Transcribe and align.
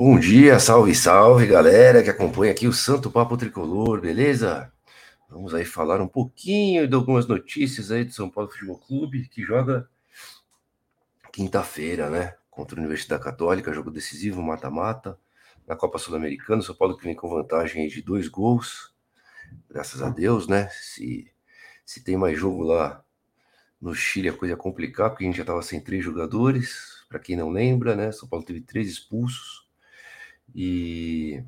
Bom 0.00 0.16
dia, 0.16 0.60
salve, 0.60 0.94
salve, 0.94 1.44
galera 1.44 2.04
que 2.04 2.08
acompanha 2.08 2.52
aqui 2.52 2.68
o 2.68 2.72
Santo 2.72 3.10
Papo 3.10 3.36
Tricolor, 3.36 4.00
beleza? 4.00 4.72
Vamos 5.28 5.52
aí 5.52 5.64
falar 5.64 6.00
um 6.00 6.06
pouquinho 6.06 6.86
de 6.86 6.94
algumas 6.94 7.26
notícias 7.26 7.90
aí 7.90 8.04
do 8.04 8.12
São 8.12 8.30
Paulo 8.30 8.48
Futebol 8.48 8.78
Clube, 8.78 9.28
que 9.28 9.42
joga 9.42 9.90
quinta-feira, 11.32 12.08
né? 12.08 12.36
Contra 12.48 12.76
a 12.76 12.80
Universidade 12.80 13.24
Católica, 13.24 13.72
jogo 13.72 13.90
decisivo, 13.90 14.40
mata-mata, 14.40 15.18
na 15.66 15.74
Copa 15.74 15.98
Sul-Americana. 15.98 16.62
São 16.62 16.76
Paulo 16.76 16.96
que 16.96 17.02
vem 17.02 17.16
com 17.16 17.28
vantagem 17.28 17.88
de 17.88 18.00
dois 18.00 18.28
gols, 18.28 18.94
graças 19.68 20.00
a 20.00 20.10
Deus, 20.10 20.46
né? 20.46 20.68
Se, 20.68 21.28
se 21.84 22.04
tem 22.04 22.16
mais 22.16 22.38
jogo 22.38 22.62
lá 22.62 23.02
no 23.80 23.92
Chile, 23.96 24.28
a 24.28 24.32
coisa 24.32 24.54
é 24.54 24.56
complicar, 24.56 25.10
porque 25.10 25.24
a 25.24 25.26
gente 25.26 25.38
já 25.38 25.42
estava 25.42 25.60
sem 25.60 25.80
três 25.80 26.04
jogadores. 26.04 27.04
Para 27.08 27.18
quem 27.18 27.34
não 27.34 27.50
lembra, 27.50 27.96
né? 27.96 28.12
São 28.12 28.28
Paulo 28.28 28.44
teve 28.44 28.60
três 28.60 28.88
expulsos. 28.88 29.66
E 30.54 31.42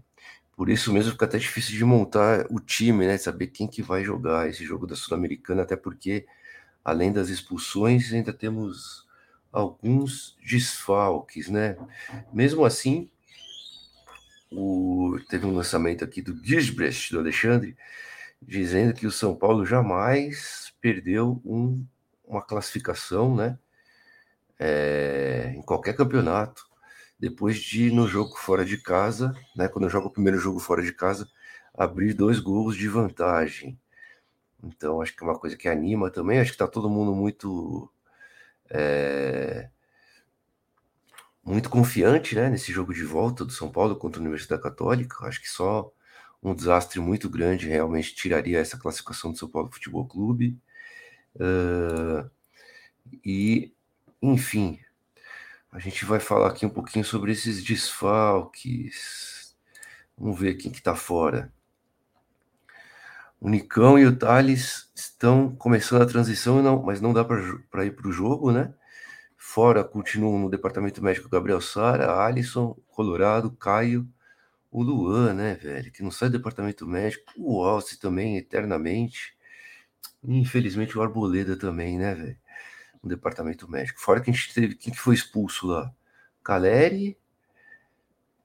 por 0.57 0.69
isso 0.69 0.93
mesmo 0.93 1.13
fica 1.13 1.25
até 1.25 1.39
difícil 1.39 1.77
de 1.77 1.85
montar 1.85 2.47
o 2.51 2.61
time, 2.61 3.07
né? 3.07 3.17
Saber 3.17 3.47
quem 3.47 3.67
que 3.67 3.83
vai 3.83 4.05
jogar 4.05 4.49
esse 4.49 4.65
jogo 4.65 4.87
da 4.87 4.95
Sul-Americana, 4.95 5.63
até 5.63 5.75
porque, 5.75 6.27
além 6.85 7.13
das 7.13 7.29
expulsões, 7.31 8.13
ainda 8.13 8.33
temos 8.33 9.09
alguns 9.51 10.37
desfalques, 10.45 11.49
né? 11.49 11.77
Mesmo 12.33 12.65
assim, 12.65 13.11
o... 14.51 15.19
teve 15.29 15.47
um 15.47 15.55
lançamento 15.55 16.05
aqui 16.05 16.21
do 16.21 16.39
Gisbrecht, 16.45 17.13
do 17.13 17.21
Alexandre, 17.21 17.77
dizendo 18.43 18.95
que 18.95 19.07
o 19.07 19.11
São 19.11 19.35
Paulo 19.35 19.65
jamais 19.65 20.73
perdeu 20.81 21.41
um, 21.45 21.85
uma 22.27 22.43
classificação, 22.43 23.35
né? 23.35 23.59
É, 24.59 25.55
em 25.57 25.63
qualquer 25.63 25.97
campeonato 25.97 26.70
depois 27.21 27.59
de 27.59 27.91
no 27.91 28.09
jogo 28.09 28.35
fora 28.37 28.65
de 28.65 28.79
casa, 28.79 29.35
né, 29.55 29.69
quando 29.69 29.85
eu 29.85 29.91
jogo 29.91 30.09
o 30.09 30.11
primeiro 30.11 30.39
jogo 30.39 30.59
fora 30.59 30.83
de 30.83 30.93
casa, 30.93 31.29
abrir 31.75 32.15
dois 32.15 32.41
gols 32.41 32.77
de 32.77 32.89
vantagem. 32.89 33.79
Então 34.63 35.03
acho 35.03 35.15
que 35.17 35.23
é 35.23 35.27
uma 35.27 35.39
coisa 35.39 35.57
que 35.57 35.69
anima 35.69 36.11
também. 36.11 36.41
Acho 36.41 36.51
que 36.51 36.55
está 36.57 36.67
todo 36.67 36.89
mundo 36.91 37.15
muito 37.15 37.91
é, 38.71 39.69
muito 41.45 41.69
confiante, 41.71 42.35
né, 42.35 42.49
nesse 42.49 42.73
jogo 42.73 42.95
de 42.95 43.05
volta 43.05 43.45
do 43.45 43.53
São 43.53 43.71
Paulo 43.71 43.97
contra 43.97 44.21
a 44.21 44.23
Universidade 44.23 44.63
Católica. 44.63 45.27
Acho 45.27 45.41
que 45.43 45.49
só 45.49 45.93
um 46.43 46.55
desastre 46.55 47.01
muito 47.01 47.29
grande 47.29 47.69
realmente 47.69 48.15
tiraria 48.15 48.59
essa 48.59 48.79
classificação 48.79 49.33
do 49.33 49.39
São 49.39 49.49
Paulo 49.49 49.71
Futebol 49.73 50.07
Clube. 50.07 50.59
Uh, 51.37 52.31
e, 53.25 53.73
enfim, 54.23 54.81
a 55.73 55.79
gente 55.79 56.05
vai 56.05 56.19
falar 56.19 56.49
aqui 56.49 56.67
um 56.67 56.71
pouquinho 56.71 57.05
sobre 57.05 57.33
esses 57.33 57.63
desfalques. 57.63 59.57
Vamos 60.19 60.39
ver 60.39 60.55
quem 60.55 60.71
que 60.73 60.83
tá 60.83 60.95
fora. 60.97 61.53
O 63.41 63.49
Nicão 63.49 63.99
e 63.99 64.05
o 64.05 64.15
Thales 64.15 64.91
estão 64.95 65.55
começando 65.57 66.03
a 66.03 66.07
transição, 66.07 66.63
não, 66.63 66.83
mas 66.83 67.01
não 67.01 67.13
dá 67.13 67.25
para 67.25 67.85
ir 67.87 67.97
para 67.97 68.09
o 68.09 68.13
jogo, 68.13 68.53
né? 68.53 68.75
Fora 69.37 69.83
continuam 69.83 70.39
no 70.39 70.51
departamento 70.51 71.03
médico 71.03 71.29
Gabriel 71.29 71.61
Sara, 71.61 72.23
Alisson, 72.23 72.77
Colorado, 72.89 73.51
Caio, 73.53 74.07
o 74.71 74.83
Luan, 74.83 75.35
né, 75.35 75.55
velho? 75.55 75.91
Que 75.91 76.03
não 76.03 76.11
sai 76.11 76.29
do 76.29 76.37
departamento 76.37 76.87
médico, 76.87 77.33
o 77.39 77.65
Alce 77.65 77.99
também, 77.99 78.37
eternamente. 78.37 79.35
Infelizmente 80.23 80.99
o 80.99 81.03
Arboleda 81.03 81.57
também, 81.57 81.99
né, 81.99 82.15
velho? 82.15 82.40
No 83.03 83.09
departamento 83.09 83.71
médico. 83.71 84.01
Fora 84.01 84.21
que 84.21 84.31
a 84.31 84.33
gente 84.33 84.53
teve. 84.53 84.75
Quem 84.75 84.93
que 84.93 84.99
foi 84.99 85.15
expulso 85.15 85.67
lá? 85.67 85.93
Caleri, 86.43 87.17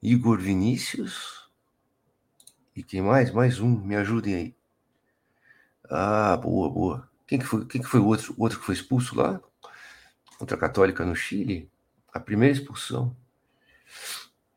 Igor 0.02 0.40
Vinícius. 0.40 1.50
E 2.76 2.84
quem 2.84 3.02
mais? 3.02 3.32
Mais 3.32 3.60
um, 3.60 3.70
me 3.70 3.96
ajudem 3.96 4.36
aí. 4.36 4.56
Ah, 5.90 6.36
boa, 6.38 6.70
boa. 6.70 7.10
Quem 7.28 7.40
que 7.40 7.46
foi, 7.46 7.66
quem 7.66 7.82
que 7.82 7.88
foi 7.88 8.00
o 8.00 8.06
outro, 8.06 8.36
outro 8.38 8.60
que 8.60 8.66
foi 8.66 8.76
expulso 8.76 9.16
lá? 9.16 9.40
Contra 10.38 10.58
a 10.58 10.60
Católica 10.60 11.06
no 11.06 11.16
Chile? 11.16 11.70
A 12.14 12.20
primeira 12.20 12.54
expulsão. 12.54 13.16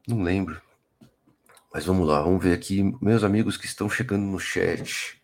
Não 0.07 0.23
lembro. 0.23 0.61
Mas 1.73 1.85
vamos 1.85 2.09
lá, 2.09 2.23
vamos 2.23 2.43
ver 2.43 2.55
aqui 2.55 2.83
meus 3.01 3.23
amigos 3.23 3.57
que 3.57 3.67
estão 3.67 3.89
chegando 3.89 4.25
no 4.25 4.41
chat. 4.41 5.21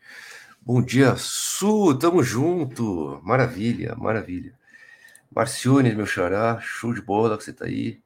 Bom 0.60 0.80
dia, 0.80 1.16
Su, 1.16 1.98
tamo 1.98 2.22
junto. 2.22 3.20
Maravilha, 3.22 3.94
maravilha. 3.96 4.56
Marcione, 5.34 5.94
meu 5.94 6.06
xará, 6.06 6.60
show 6.60 6.94
de 6.94 7.02
bola 7.02 7.36
que 7.36 7.42
você 7.44 7.52
tá 7.52 7.64
aí. 7.64 8.00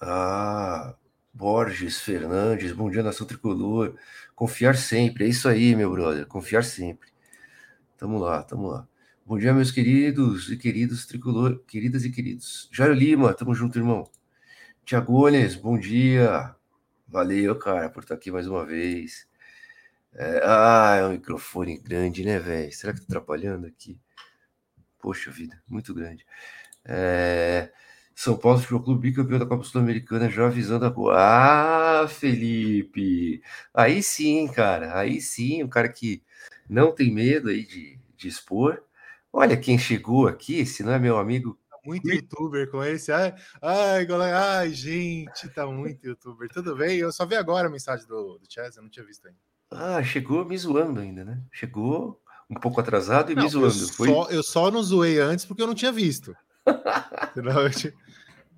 Ah, 0.00 0.96
Borges, 1.32 2.00
Fernandes, 2.00 2.72
bom 2.72 2.90
dia, 2.90 3.02
nação 3.02 3.26
tricolor. 3.26 3.96
Confiar 4.34 4.76
sempre, 4.76 5.24
é 5.24 5.28
isso 5.28 5.48
aí, 5.48 5.76
meu 5.76 5.92
brother, 5.92 6.26
confiar 6.26 6.64
sempre. 6.64 7.08
Tamo 7.96 8.18
lá, 8.18 8.42
tamo 8.42 8.68
lá. 8.68 8.88
Bom 9.24 9.38
dia, 9.38 9.54
meus 9.54 9.70
queridos 9.70 10.50
e 10.50 10.56
queridos 10.56 11.06
tricolor, 11.06 11.62
queridas 11.66 12.04
e 12.04 12.10
queridos. 12.10 12.68
Jairo 12.72 12.94
Lima, 12.94 13.32
tamo 13.32 13.54
junto, 13.54 13.78
irmão. 13.78 14.10
Tiagones, 14.84 15.54
bom 15.54 15.78
dia. 15.78 16.56
Valeu, 17.06 17.56
cara, 17.56 17.88
por 17.88 18.02
estar 18.02 18.16
aqui 18.16 18.32
mais 18.32 18.48
uma 18.48 18.66
vez. 18.66 19.28
É, 20.14 20.40
ah, 20.44 20.96
é 20.98 21.06
um 21.06 21.12
microfone 21.12 21.78
grande, 21.78 22.24
né, 22.24 22.38
velho? 22.40 22.72
Será 22.72 22.92
que 22.92 23.00
tá 23.00 23.06
atrapalhando 23.06 23.66
aqui? 23.66 24.00
Poxa 25.02 25.32
vida, 25.32 25.60
muito 25.68 25.92
grande. 25.92 26.24
É... 26.84 27.72
São 28.14 28.36
Paulo 28.36 28.60
Futebol 28.60 28.84
Clube 28.84 29.10
bicampeão 29.10 29.38
da 29.38 29.46
Copa 29.46 29.64
Sul-Americana, 29.64 30.30
já 30.30 30.46
avisando 30.46 30.86
a. 31.10 32.02
Ah, 32.04 32.08
Felipe! 32.08 33.42
Aí 33.74 34.00
sim, 34.00 34.46
cara, 34.46 34.96
aí 34.96 35.20
sim, 35.20 35.64
um 35.64 35.68
cara 35.68 35.88
que 35.88 36.22
não 36.68 36.94
tem 36.94 37.12
medo 37.12 37.48
aí 37.48 37.66
de, 37.66 37.98
de 38.16 38.28
expor. 38.28 38.80
Olha 39.32 39.56
quem 39.56 39.76
chegou 39.76 40.28
aqui, 40.28 40.64
se 40.64 40.84
não 40.84 40.92
é 40.92 41.00
meu 41.00 41.18
amigo. 41.18 41.58
Tá 41.68 41.78
muito 41.84 42.08
youtuber 42.08 42.70
com 42.70 42.84
esse. 42.84 43.10
Ai, 43.10 43.34
ai, 43.60 44.06
galera, 44.06 44.58
ai, 44.58 44.70
gente, 44.70 45.48
tá 45.48 45.66
muito 45.66 46.06
youtuber. 46.06 46.48
Tudo 46.48 46.76
bem? 46.76 46.98
Eu 46.98 47.10
só 47.10 47.26
vi 47.26 47.34
agora 47.34 47.66
a 47.66 47.70
mensagem 47.70 48.06
do, 48.06 48.38
do 48.38 48.46
Chess, 48.48 48.76
eu 48.76 48.84
não 48.84 48.90
tinha 48.90 49.04
visto 49.04 49.26
ainda. 49.26 49.38
Ah, 49.68 50.02
chegou 50.04 50.44
me 50.44 50.56
zoando 50.56 51.00
ainda, 51.00 51.24
né? 51.24 51.42
Chegou 51.50 52.22
um 52.48 52.54
pouco 52.54 52.80
atrasado 52.80 53.32
e 53.32 53.34
não, 53.34 53.42
me 53.42 53.48
zoando. 53.48 53.74
Eu, 53.80 53.88
Foi... 53.88 54.08
só, 54.08 54.30
eu 54.30 54.42
só 54.42 54.70
não 54.70 54.82
zoei 54.82 55.18
antes 55.18 55.44
porque 55.44 55.62
eu 55.62 55.66
não 55.66 55.74
tinha 55.74 55.92
visto. 55.92 56.36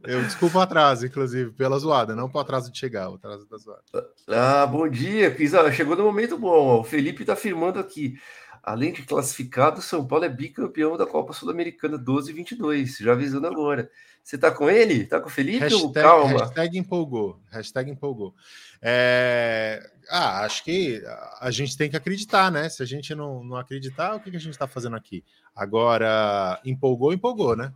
eu, 0.04 0.22
desculpo 0.22 0.58
o 0.58 0.60
atraso, 0.60 1.06
inclusive, 1.06 1.52
pela 1.52 1.78
zoada, 1.78 2.14
não 2.14 2.28
para 2.28 2.38
o 2.38 2.40
atraso 2.42 2.70
de 2.70 2.78
chegar, 2.78 3.08
o 3.10 3.14
atraso 3.14 3.46
da 3.48 3.56
zoada. 3.56 3.82
Ah, 4.28 4.66
bom 4.66 4.88
dia, 4.88 5.30
Pisa. 5.34 5.70
Chegou 5.72 5.96
no 5.96 6.04
momento 6.04 6.36
bom. 6.36 6.80
O 6.80 6.84
Felipe 6.84 7.22
está 7.22 7.32
afirmando 7.32 7.78
aqui. 7.78 8.18
Além 8.62 8.92
de 8.92 9.02
classificado, 9.02 9.82
São 9.82 10.06
Paulo 10.06 10.24
é 10.24 10.28
bicampeão 10.28 10.96
da 10.96 11.06
Copa 11.06 11.34
Sul-Americana 11.34 11.98
12 11.98 12.30
e 12.30 12.34
22. 12.34 12.96
Já 12.96 13.12
avisando 13.12 13.46
agora. 13.46 13.90
Você 14.24 14.38
tá 14.38 14.50
com 14.50 14.70
ele? 14.70 15.04
Tá 15.04 15.20
com 15.20 15.26
o 15.26 15.30
Felipe? 15.30 15.58
Hashtag, 15.58 15.92
Calma. 15.92 16.38
Hashtag 16.38 16.78
empolgou. 16.78 17.38
Hashtag 17.50 17.90
empolgou. 17.90 18.34
É... 18.80 19.86
Ah, 20.08 20.40
acho 20.44 20.64
que 20.64 21.02
a 21.40 21.50
gente 21.50 21.76
tem 21.76 21.90
que 21.90 21.96
acreditar, 21.96 22.50
né? 22.50 22.70
Se 22.70 22.82
a 22.82 22.86
gente 22.86 23.14
não, 23.14 23.44
não 23.44 23.56
acreditar, 23.58 24.14
o 24.14 24.20
que, 24.20 24.30
que 24.30 24.36
a 24.38 24.40
gente 24.40 24.52
está 24.52 24.66
fazendo 24.66 24.96
aqui? 24.96 25.22
Agora, 25.54 26.58
empolgou, 26.64 27.12
empolgou, 27.12 27.54
né? 27.54 27.70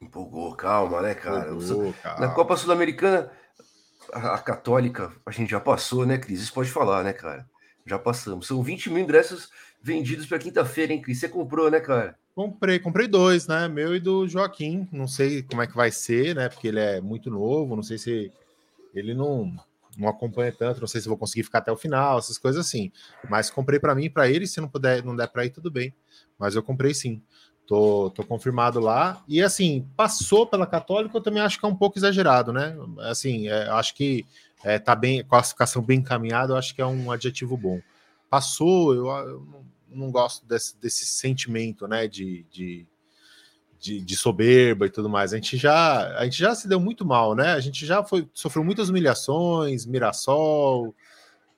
Empolgou, 0.00 0.56
calma, 0.56 1.00
né, 1.00 1.14
cara? 1.14 1.52
Empolgou, 1.52 1.94
calma. 2.02 2.26
Na 2.26 2.34
Copa 2.34 2.56
Sul-Americana, 2.56 3.30
a, 4.12 4.34
a, 4.34 4.38
Católica, 4.40 5.12
a 5.24 5.30
gente 5.30 5.50
já 5.50 5.60
passou, 5.60 6.04
né, 6.04 6.18
Cris? 6.18 6.40
Isso 6.40 6.52
pode 6.52 6.68
falar, 6.68 7.04
né, 7.04 7.12
cara? 7.12 7.48
Já 7.86 7.96
passamos. 7.96 8.48
São 8.48 8.60
20 8.60 8.90
mil 8.90 9.04
ingressos 9.04 9.50
vendidos 9.80 10.26
para 10.26 10.40
quinta-feira, 10.40 10.92
hein, 10.92 11.00
Cris? 11.00 11.20
Você 11.20 11.28
comprou, 11.28 11.70
né, 11.70 11.78
cara? 11.78 12.18
Comprei, 12.34 12.78
comprei 12.78 13.06
dois, 13.06 13.46
né? 13.46 13.68
Meu 13.68 13.94
e 13.94 14.00
do 14.00 14.26
Joaquim. 14.26 14.88
Não 14.90 15.06
sei 15.06 15.42
como 15.42 15.60
é 15.60 15.66
que 15.66 15.76
vai 15.76 15.90
ser, 15.90 16.34
né? 16.34 16.48
Porque 16.48 16.68
ele 16.68 16.80
é 16.80 17.00
muito 17.00 17.30
novo, 17.30 17.76
não 17.76 17.82
sei 17.82 17.98
se 17.98 18.32
ele 18.94 19.12
não, 19.12 19.54
não 19.98 20.08
acompanha 20.08 20.50
tanto, 20.50 20.80
não 20.80 20.86
sei 20.86 21.00
se 21.00 21.08
vou 21.08 21.18
conseguir 21.18 21.42
ficar 21.42 21.58
até 21.58 21.70
o 21.70 21.76
final, 21.76 22.18
essas 22.18 22.38
coisas 22.38 22.66
assim. 22.66 22.90
Mas 23.28 23.50
comprei 23.50 23.78
para 23.78 23.94
mim 23.94 24.04
e 24.04 24.10
para 24.10 24.30
ele, 24.30 24.46
se 24.46 24.60
não 24.62 24.68
puder, 24.68 25.04
não 25.04 25.14
der 25.14 25.28
para 25.28 25.44
ir, 25.44 25.50
tudo 25.50 25.70
bem. 25.70 25.94
Mas 26.38 26.54
eu 26.54 26.62
comprei 26.62 26.94
sim. 26.94 27.22
Tô, 27.66 28.10
tô 28.10 28.24
confirmado 28.24 28.80
lá. 28.80 29.22
E 29.28 29.42
assim, 29.42 29.86
passou 29.94 30.46
pela 30.46 30.66
Católica, 30.66 31.16
eu 31.16 31.22
também 31.22 31.42
acho 31.42 31.58
que 31.60 31.66
é 31.66 31.68
um 31.68 31.76
pouco 31.76 31.98
exagerado, 31.98 32.50
né? 32.50 32.74
Assim, 33.00 33.48
é, 33.48 33.68
acho 33.68 33.94
que 33.94 34.26
é, 34.64 34.78
tá 34.78 34.94
bem, 34.94 35.22
classificação 35.22 35.82
bem 35.82 35.98
encaminhada, 35.98 36.54
eu 36.54 36.56
acho 36.56 36.74
que 36.74 36.80
é 36.80 36.86
um 36.86 37.10
adjetivo 37.10 37.58
bom. 37.58 37.78
Passou, 38.30 38.94
eu, 38.94 39.06
eu 39.08 39.64
não 39.94 40.10
gosto 40.10 40.46
desse, 40.46 40.76
desse 40.78 41.06
sentimento, 41.06 41.86
né, 41.86 42.06
de, 42.08 42.44
de, 42.50 42.86
de, 43.78 44.00
de, 44.00 44.16
soberba 44.16 44.86
e 44.86 44.90
tudo 44.90 45.08
mais. 45.08 45.32
A 45.32 45.36
gente 45.36 45.56
já 45.56 46.16
a 46.18 46.24
gente 46.24 46.38
já 46.38 46.54
se 46.54 46.68
deu 46.68 46.80
muito 46.80 47.04
mal, 47.04 47.34
né? 47.34 47.52
A 47.52 47.60
gente 47.60 47.84
já 47.86 48.02
foi 48.02 48.28
sofreu 48.32 48.64
muitas 48.64 48.88
humilhações, 48.88 49.86
Mirassol 49.86 50.94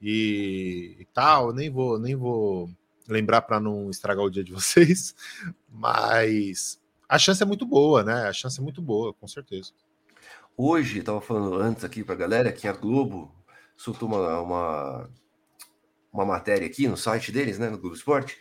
e, 0.00 0.96
e 0.98 1.04
tal. 1.12 1.52
Nem 1.52 1.70
vou 1.70 1.98
nem 1.98 2.14
vou 2.16 2.70
lembrar 3.08 3.42
para 3.42 3.60
não 3.60 3.90
estragar 3.90 4.24
o 4.24 4.30
dia 4.30 4.44
de 4.44 4.52
vocês, 4.52 5.14
mas 5.68 6.80
a 7.08 7.18
chance 7.18 7.42
é 7.42 7.46
muito 7.46 7.66
boa, 7.66 8.02
né? 8.02 8.26
A 8.26 8.32
chance 8.32 8.58
é 8.58 8.62
muito 8.62 8.80
boa, 8.80 9.12
com 9.12 9.28
certeza. 9.28 9.72
Hoje, 10.56 11.00
estava 11.00 11.20
falando 11.20 11.56
antes 11.56 11.84
aqui 11.84 12.04
para 12.04 12.14
a 12.14 12.18
galera 12.18 12.52
que 12.52 12.68
a 12.68 12.72
Globo 12.72 13.34
soltou 13.76 14.08
uma, 14.08 14.40
uma, 14.40 15.10
uma, 16.14 16.24
matéria 16.24 16.66
aqui 16.66 16.86
no 16.86 16.96
site 16.96 17.32
deles, 17.32 17.58
né, 17.58 17.68
no 17.68 17.78
Globo 17.78 17.96
Esporte, 17.96 18.38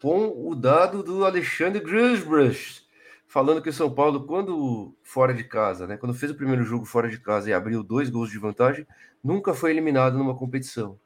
com 0.00 0.48
o 0.48 0.54
dado 0.54 1.02
do 1.02 1.24
Alexandre 1.24 1.80
Grusbrush, 1.80 2.84
falando 3.26 3.62
que 3.62 3.70
o 3.70 3.72
São 3.72 3.90
Paulo, 3.90 4.26
quando 4.26 4.94
fora 5.02 5.32
de 5.32 5.44
casa, 5.44 5.86
né, 5.86 5.96
quando 5.96 6.14
fez 6.14 6.30
o 6.30 6.36
primeiro 6.36 6.62
jogo 6.62 6.84
fora 6.84 7.08
de 7.08 7.18
casa 7.18 7.48
e 7.48 7.52
abriu 7.52 7.82
dois 7.82 8.10
gols 8.10 8.30
de 8.30 8.38
vantagem, 8.38 8.86
nunca 9.22 9.54
foi 9.54 9.70
eliminado 9.70 10.18
numa 10.18 10.36
competição. 10.36 10.98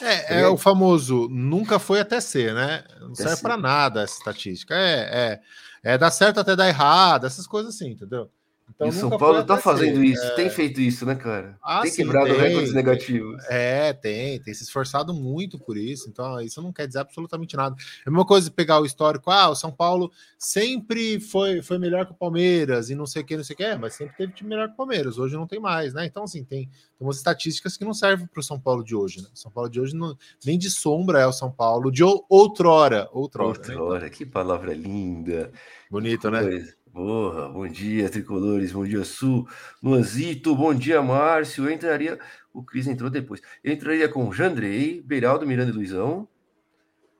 É, 0.00 0.40
é 0.40 0.48
o 0.48 0.58
famoso 0.58 1.28
nunca 1.30 1.78
foi 1.78 2.00
até 2.00 2.20
ser, 2.20 2.52
né? 2.52 2.84
Não 3.00 3.12
até 3.12 3.22
serve 3.22 3.40
para 3.40 3.56
nada 3.56 4.02
essa 4.02 4.18
estatística. 4.18 4.74
É, 4.74 5.40
é, 5.82 5.92
é 5.94 5.98
dar 5.98 6.10
certo 6.10 6.38
até 6.38 6.54
dar 6.54 6.68
errado, 6.68 7.26
essas 7.26 7.46
coisas 7.46 7.74
assim, 7.74 7.92
entendeu? 7.92 8.30
Então, 8.74 8.88
e 8.88 8.90
o 8.90 8.92
São 8.92 9.16
Paulo 9.16 9.40
está 9.40 9.56
fazendo 9.56 10.02
isso, 10.02 10.22
é... 10.22 10.30
tem 10.34 10.50
feito 10.50 10.80
isso, 10.80 11.06
né, 11.06 11.14
cara? 11.14 11.56
Ah, 11.62 11.82
tem 11.82 11.90
sim, 11.90 12.02
quebrado 12.02 12.26
tem. 12.26 12.38
recordes 12.38 12.74
negativos. 12.74 13.42
É, 13.48 13.92
tem, 13.92 14.40
tem 14.40 14.52
se 14.52 14.64
esforçado 14.64 15.14
muito 15.14 15.58
por 15.58 15.76
isso. 15.76 16.08
Então, 16.10 16.40
isso 16.40 16.60
não 16.60 16.72
quer 16.72 16.86
dizer 16.86 16.98
absolutamente 16.98 17.56
nada. 17.56 17.76
É 18.04 18.08
a 18.08 18.10
mesma 18.10 18.26
coisa 18.26 18.50
pegar 18.50 18.80
o 18.80 18.84
histórico, 18.84 19.30
ah, 19.30 19.48
o 19.48 19.54
São 19.54 19.72
Paulo 19.72 20.10
sempre 20.38 21.20
foi, 21.20 21.62
foi 21.62 21.78
melhor 21.78 22.06
que 22.06 22.12
o 22.12 22.16
Palmeiras 22.16 22.90
e 22.90 22.94
não 22.94 23.06
sei 23.06 23.22
o 23.22 23.24
que, 23.24 23.36
não 23.36 23.44
sei 23.44 23.54
o 23.54 23.56
que, 23.56 23.64
é, 23.64 23.76
mas 23.76 23.94
sempre 23.94 24.16
teve 24.16 24.32
time 24.32 24.50
melhor 24.50 24.68
que 24.68 24.74
o 24.74 24.76
Palmeiras. 24.76 25.16
Hoje 25.16 25.36
não 25.36 25.46
tem 25.46 25.60
mais, 25.60 25.94
né? 25.94 26.04
Então, 26.04 26.24
assim, 26.24 26.44
tem, 26.44 26.66
tem 26.66 27.06
umas 27.06 27.16
estatísticas 27.16 27.76
que 27.76 27.84
não 27.84 27.94
servem 27.94 28.26
para 28.26 28.40
o 28.40 28.42
São 28.42 28.60
Paulo 28.60 28.84
de 28.84 28.94
hoje, 28.94 29.22
né? 29.22 29.28
O 29.32 29.38
São 29.38 29.50
Paulo 29.50 29.70
de 29.70 29.80
hoje 29.80 29.94
não, 29.94 30.16
nem 30.44 30.58
de 30.58 30.70
sombra 30.70 31.20
é 31.20 31.26
o 31.26 31.32
São 31.32 31.50
Paulo 31.50 31.90
de 31.90 32.02
outrora. 32.02 33.08
Outrora, 33.12 33.58
outrora 33.58 34.00
né? 34.00 34.10
que 34.10 34.26
palavra 34.26 34.74
linda. 34.74 35.50
Bonito, 35.90 36.30
né? 36.30 36.42
Coisa. 36.42 36.76
Porra, 36.96 37.46
bom 37.50 37.68
dia, 37.68 38.08
tricolores, 38.08 38.72
bom 38.72 38.82
dia, 38.82 39.04
Sul, 39.04 39.46
Luanzito, 39.82 40.56
bom 40.56 40.72
dia, 40.72 41.02
Márcio. 41.02 41.66
Eu 41.66 41.70
entraria, 41.70 42.18
o 42.54 42.62
Cris 42.62 42.86
entrou 42.86 43.10
depois. 43.10 43.42
Eu 43.62 43.74
entraria 43.74 44.08
com 44.08 44.32
Jandrei, 44.32 45.02
Beiraldo, 45.02 45.46
Miranda 45.46 45.70
e 45.70 45.74
Luizão. 45.74 46.26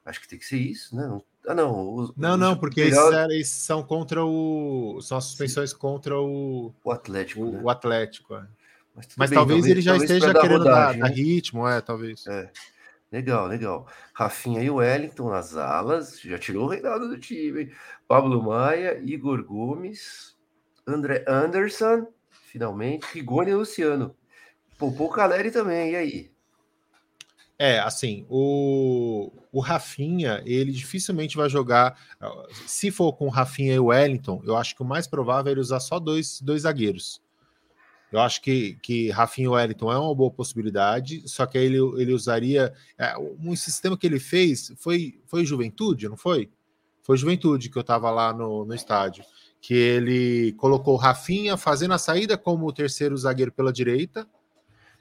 Acho 0.03 0.19
que 0.19 0.29
tem 0.29 0.39
que 0.39 0.47
ser 0.47 0.57
isso, 0.57 0.97
né? 0.97 1.21
Ah, 1.47 1.55
não. 1.55 1.95
Os, 1.95 2.17
não, 2.17 2.39
não, 2.39 2.57
porque 2.57 2.85
Beiraldo... 2.85 3.31
esses, 3.35 3.53
são 3.53 3.83
contra 3.83 4.25
o. 4.25 4.99
São 5.03 5.19
as 5.19 5.25
suspensões 5.27 5.73
Sim. 5.73 5.77
contra 5.77 6.19
o. 6.19 6.73
O 6.83 6.91
Atlético. 6.91 7.43
O, 7.43 7.53
né? 7.53 7.61
o 7.63 7.69
Atlético, 7.69 8.35
é. 8.35 8.47
Mas, 8.95 9.09
Mas 9.15 9.29
bem, 9.29 9.39
talvez, 9.39 9.59
talvez, 9.59 9.67
ele 9.67 9.83
já 9.83 9.91
talvez 9.91 10.11
esteja 10.11 10.33
querendo 10.41 10.59
rodagem, 10.61 11.01
dar, 11.03 11.11
né? 11.11 11.15
dar, 11.15 11.15
ritmo, 11.15 11.69
é, 11.69 11.83
talvez. 11.83 12.27
É. 12.27 12.51
Legal, 13.11 13.47
legal. 13.47 13.87
Rafinha 14.13 14.63
e 14.63 14.69
Wellington 14.69 15.31
nas 15.31 15.57
alas, 15.57 16.21
já 16.21 16.39
tirou 16.39 16.65
o 16.65 16.69
Reinaldo 16.69 17.09
do 17.09 17.19
time. 17.19 17.63
Hein? 17.63 17.73
Pablo 18.09 18.43
Maia, 18.43 19.01
Igor 19.05 19.45
Gomes, 19.45 20.37
André 20.87 21.25
Anderson, 21.27 22.07
finalmente, 22.31 23.07
Rigoni 23.15 23.51
e 23.51 23.55
Luciano. 23.55 24.15
Poupou 24.79 25.09
Caleri 25.09 25.51
também, 25.51 25.93
e 25.93 25.97
aí? 25.97 26.37
É, 27.59 27.79
assim, 27.79 28.27
o, 28.29 29.33
o 29.51 29.61
Rafinha, 29.61 30.43
ele 30.45 30.71
dificilmente 30.71 31.37
vai 31.37 31.49
jogar. 31.49 31.99
Se 32.67 32.91
for 32.91 33.15
com 33.15 33.29
Rafinha 33.29 33.75
e 33.75 33.79
Wellington, 33.79 34.43
eu 34.45 34.57
acho 34.57 34.77
que 34.77 34.83
o 34.83 34.87
mais 34.87 35.07
provável 35.07 35.49
é 35.49 35.53
ele 35.53 35.61
usar 35.61 35.81
só 35.81 35.99
dois, 35.99 36.41
dois 36.41 36.63
zagueiros. 36.63 37.23
Eu 38.13 38.21
acho 38.21 38.41
que, 38.41 38.79
que 38.83 39.11
Rafinha 39.11 39.51
Wellington 39.51 39.93
é 39.93 39.99
uma 39.99 40.15
boa 40.15 40.31
possibilidade, 40.31 41.29
só 41.29 41.45
que 41.45 41.59
aí 41.59 41.65
ele, 41.65 41.79
ele 42.01 42.13
usaria. 42.13 42.73
É, 42.97 43.15
um 43.19 43.55
sistema 43.57 43.97
que 43.97 44.07
ele 44.07 44.21
fez 44.21 44.73
foi, 44.77 45.21
foi 45.27 45.45
Juventude, 45.45 46.09
não 46.09 46.17
foi? 46.17 46.51
Foi 47.03 47.17
Juventude 47.17 47.69
que 47.69 47.77
eu 47.77 47.83
estava 47.83 48.11
lá 48.11 48.33
no, 48.33 48.65
no 48.65 48.75
estádio. 48.75 49.25
Que 49.61 49.75
ele 49.75 50.53
colocou 50.53 50.97
Rafinha 50.97 51.57
fazendo 51.57 51.95
a 51.95 51.99
saída 51.99 52.37
como 52.39 52.67
o 52.67 52.73
terceiro 52.73 53.17
zagueiro 53.17 53.51
pela 53.51 53.73
direita. 53.73 54.27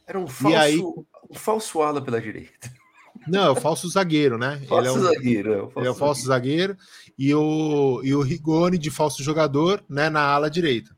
Era 0.08 0.20
um 0.20 0.28
falso, 0.28 0.58
aí, 0.58 0.80
um 0.80 1.34
falso 1.34 1.82
ala 1.82 2.02
pela 2.02 2.22
direita. 2.22 2.72
Não, 3.28 3.46
é 3.46 3.50
o 3.50 3.56
falso 3.56 3.88
zagueiro, 3.88 4.38
né? 4.38 4.62
Falso 4.68 4.82
ele 4.82 4.88
é 4.88 4.92
um, 4.92 5.02
zagueiro, 5.02 5.54
é 5.54 5.58
o 5.58 5.62
falso, 5.62 5.80
ele 5.80 5.88
é 5.88 5.92
o 5.92 5.96
falso 5.96 6.26
zagueiro. 6.26 6.74
zagueiro. 6.74 7.16
e 7.18 7.34
o, 7.34 8.02
e 8.04 8.14
o 8.14 8.22
Rigoni 8.22 8.78
de 8.78 8.92
falso 8.92 9.24
jogador 9.24 9.84
né, 9.90 10.10
na 10.10 10.22
ala 10.22 10.50
direita. 10.50 10.95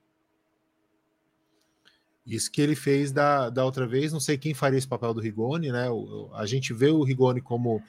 Isso 2.27 2.51
que 2.51 2.61
ele 2.61 2.75
fez 2.75 3.13
da, 3.13 3.49
da 3.49 3.63
outra 3.63 3.87
vez, 3.87 4.11
não 4.11 4.19
sei 4.19 4.37
quem 4.37 4.53
faria 4.53 4.77
esse 4.77 4.87
papel 4.87 5.13
do 5.13 5.21
Rigoni, 5.21 5.71
né? 5.71 5.89
O, 5.89 6.29
a 6.33 6.45
gente 6.45 6.73
vê 6.73 6.89
o 6.89 7.01
Rigoni 7.01 7.39
como, 7.39 7.81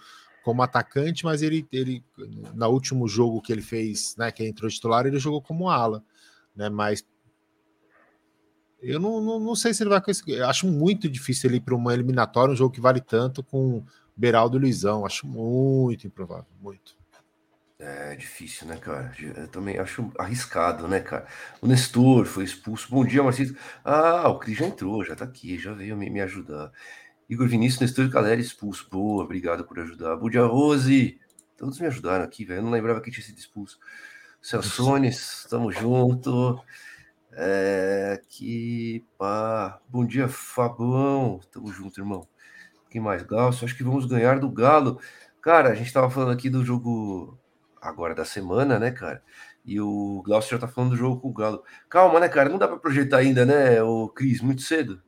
como 0.44 0.62
atacante, 0.62 1.24
mas 1.24 1.42
ele, 1.42 1.66
ele, 1.72 2.04
no 2.54 2.68
último 2.68 3.08
jogo 3.08 3.42
que 3.42 3.52
ele 3.52 3.62
fez, 3.62 4.14
né, 4.16 4.30
que 4.30 4.46
entrou 4.46 4.70
titular, 4.70 5.06
ele 5.06 5.18
jogou 5.18 5.42
como 5.42 5.68
ala, 5.68 6.04
né? 6.54 6.68
Mas 6.68 7.04
eu 8.80 9.00
não, 9.00 9.20
não, 9.20 9.40
não 9.40 9.56
sei 9.56 9.74
se 9.74 9.82
ele 9.82 9.90
vai 9.90 10.00
esse. 10.06 10.40
Acho 10.42 10.68
muito 10.68 11.08
difícil 11.08 11.50
ele 11.50 11.56
ir 11.56 11.60
para 11.60 11.74
uma 11.74 11.92
eliminatória, 11.92 12.52
um 12.52 12.56
jogo 12.56 12.72
que 12.72 12.80
vale 12.80 13.00
tanto 13.00 13.42
com 13.42 13.84
Beraldo 14.16 14.56
e 14.56 14.60
Luizão. 14.60 15.04
Acho 15.04 15.26
muito 15.26 16.06
improvável, 16.06 16.46
muito. 16.60 16.96
É 17.80 18.16
difícil, 18.16 18.66
né, 18.66 18.76
cara? 18.76 19.12
Eu 19.36 19.46
também 19.46 19.78
acho 19.78 20.10
arriscado, 20.18 20.88
né, 20.88 20.98
cara? 20.98 21.28
O 21.62 21.66
Nestor 21.68 22.26
foi 22.26 22.42
expulso. 22.42 22.88
Bom 22.90 23.04
dia, 23.04 23.22
Marcito. 23.22 23.56
Ah, 23.84 24.28
o 24.28 24.36
Cris 24.36 24.58
já 24.58 24.66
entrou, 24.66 25.04
já 25.04 25.14
tá 25.14 25.24
aqui, 25.24 25.56
já 25.56 25.72
veio 25.72 25.96
me, 25.96 26.10
me 26.10 26.20
ajudar. 26.20 26.72
Igor 27.28 27.46
Vinícius, 27.46 27.80
Nestor 27.80 28.06
e 28.06 28.10
Caleri 28.10 28.42
expulso. 28.42 28.88
Boa, 28.90 29.22
obrigado 29.22 29.64
por 29.64 29.78
ajudar. 29.78 30.16
Bom 30.16 30.28
dia, 30.28 30.42
Rose. 30.42 31.20
Todos 31.56 31.78
me 31.78 31.86
ajudaram 31.86 32.24
aqui, 32.24 32.44
velho. 32.44 32.58
Eu 32.58 32.62
não 32.64 32.72
lembrava 32.72 33.00
que 33.00 33.12
tinha 33.12 33.24
sido 33.24 33.38
expulso. 33.38 33.78
Celsones, 34.42 35.46
tamo 35.48 35.70
junto. 35.70 36.60
É, 37.32 38.20
que 38.28 39.04
pá. 39.16 39.80
Bom 39.88 40.04
dia, 40.04 40.26
Fabão. 40.26 41.40
Tamo 41.52 41.72
junto, 41.72 42.00
irmão. 42.00 42.26
Quem 42.90 43.00
mais? 43.00 43.22
Galso, 43.22 43.64
acho 43.64 43.76
que 43.76 43.84
vamos 43.84 44.06
ganhar 44.06 44.40
do 44.40 44.50
Galo. 44.50 45.00
Cara, 45.40 45.70
a 45.70 45.74
gente 45.76 45.92
tava 45.92 46.10
falando 46.10 46.32
aqui 46.32 46.50
do 46.50 46.64
jogo 46.64 47.38
agora 47.88 48.14
da 48.14 48.24
semana, 48.24 48.78
né, 48.78 48.90
cara? 48.90 49.22
E 49.64 49.80
o 49.80 50.22
Glaucio 50.24 50.50
já 50.50 50.58
tá 50.58 50.68
falando 50.68 50.90
do 50.90 50.96
jogo 50.96 51.20
com 51.20 51.28
o 51.28 51.32
Galo. 51.32 51.62
Calma, 51.88 52.20
né, 52.20 52.28
cara? 52.28 52.48
Não 52.48 52.58
dá 52.58 52.66
para 52.66 52.78
projetar 52.78 53.18
ainda, 53.18 53.44
né, 53.44 53.82
o 53.82 54.08
Cris, 54.08 54.40
muito 54.40 54.62
cedo. 54.62 55.02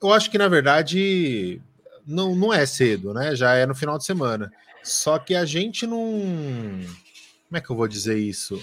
Eu 0.00 0.12
acho 0.12 0.30
que, 0.30 0.38
na 0.38 0.48
verdade, 0.48 1.60
não, 2.06 2.34
não 2.34 2.52
é 2.52 2.64
cedo, 2.64 3.12
né? 3.12 3.34
Já 3.34 3.54
é 3.54 3.66
no 3.66 3.74
final 3.74 3.98
de 3.98 4.04
semana. 4.04 4.50
Só 4.82 5.18
que 5.18 5.34
a 5.34 5.44
gente 5.44 5.86
não. 5.86 6.00
Como 7.46 7.56
é 7.56 7.60
que 7.60 7.68
eu 7.68 7.76
vou 7.76 7.88
dizer 7.88 8.18
isso? 8.18 8.62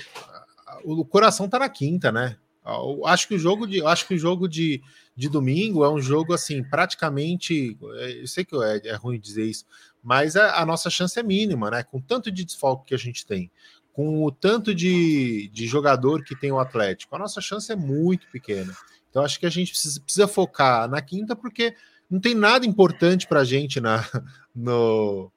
O 0.84 1.06
coração 1.06 1.48
tá 1.48 1.60
na 1.60 1.70
quinta, 1.70 2.12
né? 2.12 2.38
Eu 2.66 3.06
acho 3.06 3.28
que 3.28 3.36
o 3.36 3.40
jogo 3.40 3.68
de, 3.68 3.86
acho 3.86 4.08
que 4.08 4.16
o 4.16 4.18
jogo 4.18 4.48
de, 4.48 4.82
de 5.16 5.30
domingo 5.30 5.86
é 5.86 5.90
um 5.90 6.02
jogo 6.02 6.34
assim, 6.34 6.64
praticamente. 6.64 7.78
É, 7.98 8.22
eu 8.22 8.28
sei 8.28 8.44
que 8.44 8.56
é, 8.56 8.88
é 8.88 8.96
ruim 8.96 9.20
dizer 9.20 9.46
isso, 9.46 9.66
mas 10.06 10.36
a, 10.36 10.62
a, 10.62 10.66
nossa 10.68 10.88
chance 10.88 11.20
é 11.20 11.24
mínima, 11.24 11.72
né? 11.72 11.82
Com 11.82 12.00
tanto 12.00 12.32
de 12.32 12.46
desfalque 12.46 12.90
que 12.90 12.94
a 12.94 12.98
gente 12.98 13.26
tem, 13.26 13.50
com 13.92 14.24
o 14.24 14.32
tanto 14.32 14.74
de, 14.74 15.50
de 15.52 15.66
jogador 15.66 16.24
que 16.24 16.36
tem 16.36 16.52
o 16.52 16.60
Atlético, 16.60 17.16
a 17.16 17.20
nossa 17.20 17.42
chance 17.42 17.72
é 17.72 17.76
muito 17.76 18.28
pequena. 18.28 18.72
Então 19.10 19.24
acho 19.24 19.40
que 19.40 19.48
a 19.48 19.50
gente 19.50 19.72
precisa, 19.72 20.00
precisa 20.00 20.28
focar 20.28 20.88
na 20.88 21.02
quinta, 21.02 21.36
porque 21.36 21.76
não 22.08 22.20
tem 22.20 22.36
nada 22.36 22.68
importante 22.68 23.26
para 23.26 23.40
a 23.40 23.44
gente 23.44 23.82
na, 23.82 24.08
no, 24.54 25.32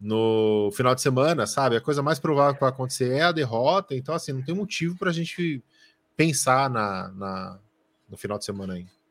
no 0.00 0.70
final 0.72 0.94
de 0.94 1.02
semana, 1.02 1.46
sabe? 1.46 1.76
A 1.76 1.82
coisa 1.82 2.02
mais 2.02 2.18
provável 2.18 2.54
que 2.54 2.60
vai 2.60 2.70
acontecer 2.70 3.12
é 3.12 3.24
a 3.24 3.32
derrota, 3.32 3.94
então 3.94 4.14
assim, 4.14 4.32
não 4.32 4.42
tem 4.42 4.54
motivo 4.54 4.96
para 4.96 5.10
a 5.10 5.14
gente 5.14 5.62
pensar 6.16 6.70
na, 6.70 7.08
na, 7.10 7.58
no 8.08 8.16
final 8.16 8.38
de 8.38 8.46
semana 8.46 8.72
ainda. 8.72 9.03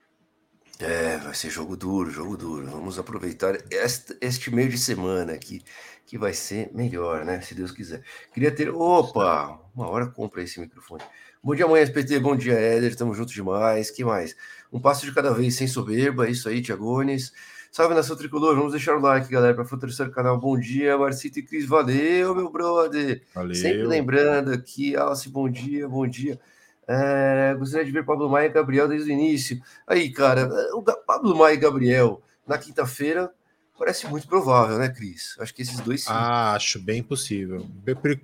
É, 0.80 1.18
vai 1.18 1.34
ser 1.34 1.50
jogo 1.50 1.78
duro, 1.78 2.10
jogo 2.10 2.36
duro. 2.36 2.66
Vamos 2.68 2.98
aproveitar 2.98 3.58
este, 3.72 4.18
este 4.20 4.54
meio 4.54 4.70
de 4.70 4.78
semana 4.78 5.34
aqui, 5.34 5.62
que 6.06 6.18
vai 6.18 6.34
ser 6.34 6.72
melhor, 6.74 7.24
né? 7.24 7.42
Se 7.42 7.54
Deus 7.54 7.72
quiser. 7.72 8.02
Queria 8.34 8.52
ter. 8.52 8.70
Opa! 8.70 9.60
Uma 9.76 9.88
hora 9.88 10.08
compra 10.08 10.42
esse 10.42 10.60
microfone. 10.60 11.04
Bom 11.44 11.54
dia, 11.54 11.66
amanhã, 11.66 11.84
SPT. 11.84 12.20
Bom 12.20 12.36
dia, 12.36 12.54
Éder. 12.54 12.96
Tamo 12.96 13.14
junto 13.14 13.34
demais. 13.34 13.92
que 13.92 14.04
mais? 14.04 14.36
Um 14.72 14.80
passo 14.80 15.06
de 15.06 15.14
cada 15.14 15.34
vez, 15.34 15.56
sem 15.56 15.68
soberba. 15.68 16.28
Isso 16.28 16.50
aí, 16.50 16.62
Tiagones. 16.62 17.32
Salve 17.72 17.96
nação 17.96 18.16
tricolor. 18.16 18.56
Vamos 18.56 18.72
deixar 18.72 18.96
o 18.96 19.00
like, 19.02 19.30
galera, 19.32 19.54
para 19.54 19.66
fortalecer 19.66 20.08
o 20.08 20.12
canal. 20.12 20.40
Bom 20.40 20.60
dia, 20.60 20.98
Marcito 20.98 21.40
e 21.40 21.44
Cris. 21.44 21.66
Valeu, 21.66 22.36
meu 22.36 22.52
brother. 22.52 23.24
Valeu. 23.34 23.56
Sempre 23.56 23.84
lembrando 23.84 24.52
aqui, 24.52 24.96
Alce, 24.96 25.28
bom 25.30 25.50
dia, 25.50 25.88
bom 25.88 26.08
dia. 26.08 26.40
É, 26.88 27.56
gostaria 27.58 27.86
de 27.86 27.92
ver 27.92 28.06
Pablo 28.06 28.30
Maia 28.30 28.48
e 28.48 28.50
Gabriel 28.50 28.88
desde 28.88 29.10
o 29.10 29.14
início. 29.14 29.62
Aí, 29.88 30.12
cara, 30.12 30.50
o 30.74 30.84
Pablo 30.84 31.36
Maia 31.36 31.54
e 31.54 31.58
Gabriel 31.58 32.22
na 32.46 32.58
quinta-feira 32.58 33.32
parece 33.78 34.08
muito 34.08 34.28
provável, 34.28 34.78
né, 34.78 34.90
Cris? 34.90 35.36
Acho 35.40 35.54
que 35.54 35.62
esses 35.62 35.80
dois 35.80 36.04
sim. 36.04 36.10
Ah, 36.12 36.54
acho 36.54 36.80
bem 36.80 37.02
possível. 37.02 37.66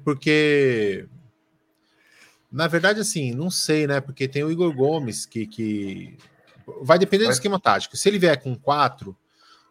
Porque. 0.04 1.08
Na 2.52 2.68
verdade, 2.68 3.00
assim, 3.00 3.32
não 3.32 3.52
sei, 3.52 3.86
né? 3.86 4.02
Porque 4.02 4.28
tem 4.28 4.44
o 4.44 4.52
Igor 4.52 4.74
Gomes 4.74 5.26
que. 5.26 5.46
que... 5.46 6.18
Vai 6.82 7.00
depender 7.00 7.26
do 7.26 7.32
esquema 7.32 7.60
tático. 7.60 7.98
Se 7.98 8.08
ele 8.10 8.20
vier 8.20 8.42
com 8.42 8.56
quatro, 8.56 9.16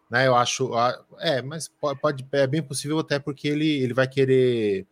né? 0.09 0.27
Eu 0.27 0.35
acho. 0.35 0.71
É, 1.19 1.41
mas 1.41 1.67
pode, 1.67 1.99
pode 1.99 2.27
é 2.31 2.47
bem 2.47 2.61
possível 2.61 2.99
até 2.99 3.19
porque 3.19 3.47
ele, 3.47 3.81
ele 3.81 3.93
vai 3.93 4.07
querer 4.07 4.85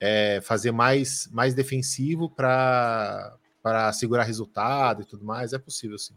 é, 0.00 0.40
fazer 0.42 0.72
mais, 0.72 1.28
mais 1.32 1.54
defensivo 1.54 2.30
para 2.30 3.36
para 3.60 3.92
segurar 3.92 4.22
resultado 4.22 5.02
e 5.02 5.04
tudo 5.04 5.24
mais, 5.24 5.52
é 5.52 5.58
possível 5.58 5.98
sim. 5.98 6.14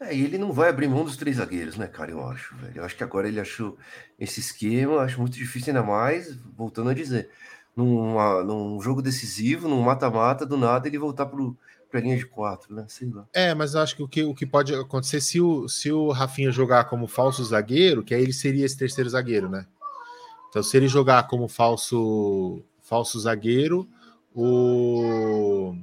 É, 0.00 0.14
e 0.14 0.24
ele 0.24 0.36
não 0.36 0.52
vai 0.52 0.68
abrir 0.68 0.88
mão 0.88 1.04
dos 1.04 1.16
três 1.16 1.36
zagueiros, 1.36 1.76
né, 1.76 1.86
cara? 1.86 2.10
Eu 2.10 2.26
acho, 2.26 2.56
velho. 2.56 2.78
Eu 2.78 2.84
acho 2.84 2.96
que 2.96 3.04
agora 3.04 3.28
ele 3.28 3.40
achou 3.40 3.78
esse 4.18 4.40
esquema, 4.40 5.00
acho 5.00 5.20
muito 5.20 5.34
difícil, 5.34 5.72
ainda 5.72 5.86
mais, 5.86 6.34
voltando 6.56 6.90
a 6.90 6.94
dizer, 6.94 7.30
numa, 7.76 8.42
num 8.42 8.80
jogo 8.80 9.00
decisivo, 9.00 9.68
num 9.68 9.80
mata-mata, 9.80 10.44
do 10.44 10.56
nada 10.56 10.88
ele 10.88 10.98
voltar 10.98 11.26
pro, 11.26 11.56
pra 11.90 12.00
linha 12.00 12.16
de 12.16 12.26
quatro, 12.26 12.74
né? 12.74 12.84
Sei 12.88 13.08
lá. 13.08 13.26
É, 13.32 13.54
mas 13.54 13.74
eu 13.74 13.80
acho 13.80 13.96
que 13.96 14.02
o 14.02 14.08
que, 14.08 14.22
o 14.24 14.34
que 14.34 14.44
pode 14.44 14.74
acontecer 14.74 15.20
se 15.20 15.40
o, 15.40 15.68
se 15.68 15.92
o 15.92 16.10
Rafinha 16.10 16.50
jogar 16.50 16.84
como 16.84 17.06
falso 17.06 17.44
zagueiro, 17.44 18.02
que 18.02 18.14
aí 18.14 18.22
ele 18.22 18.32
seria 18.32 18.66
esse 18.66 18.76
terceiro 18.76 19.08
zagueiro, 19.08 19.48
né? 19.48 19.66
Então, 20.48 20.62
se 20.62 20.76
ele 20.76 20.88
jogar 20.88 21.26
como 21.28 21.48
falso, 21.48 22.62
falso 22.92 23.18
zagueiro, 23.18 23.88
o 24.34 25.74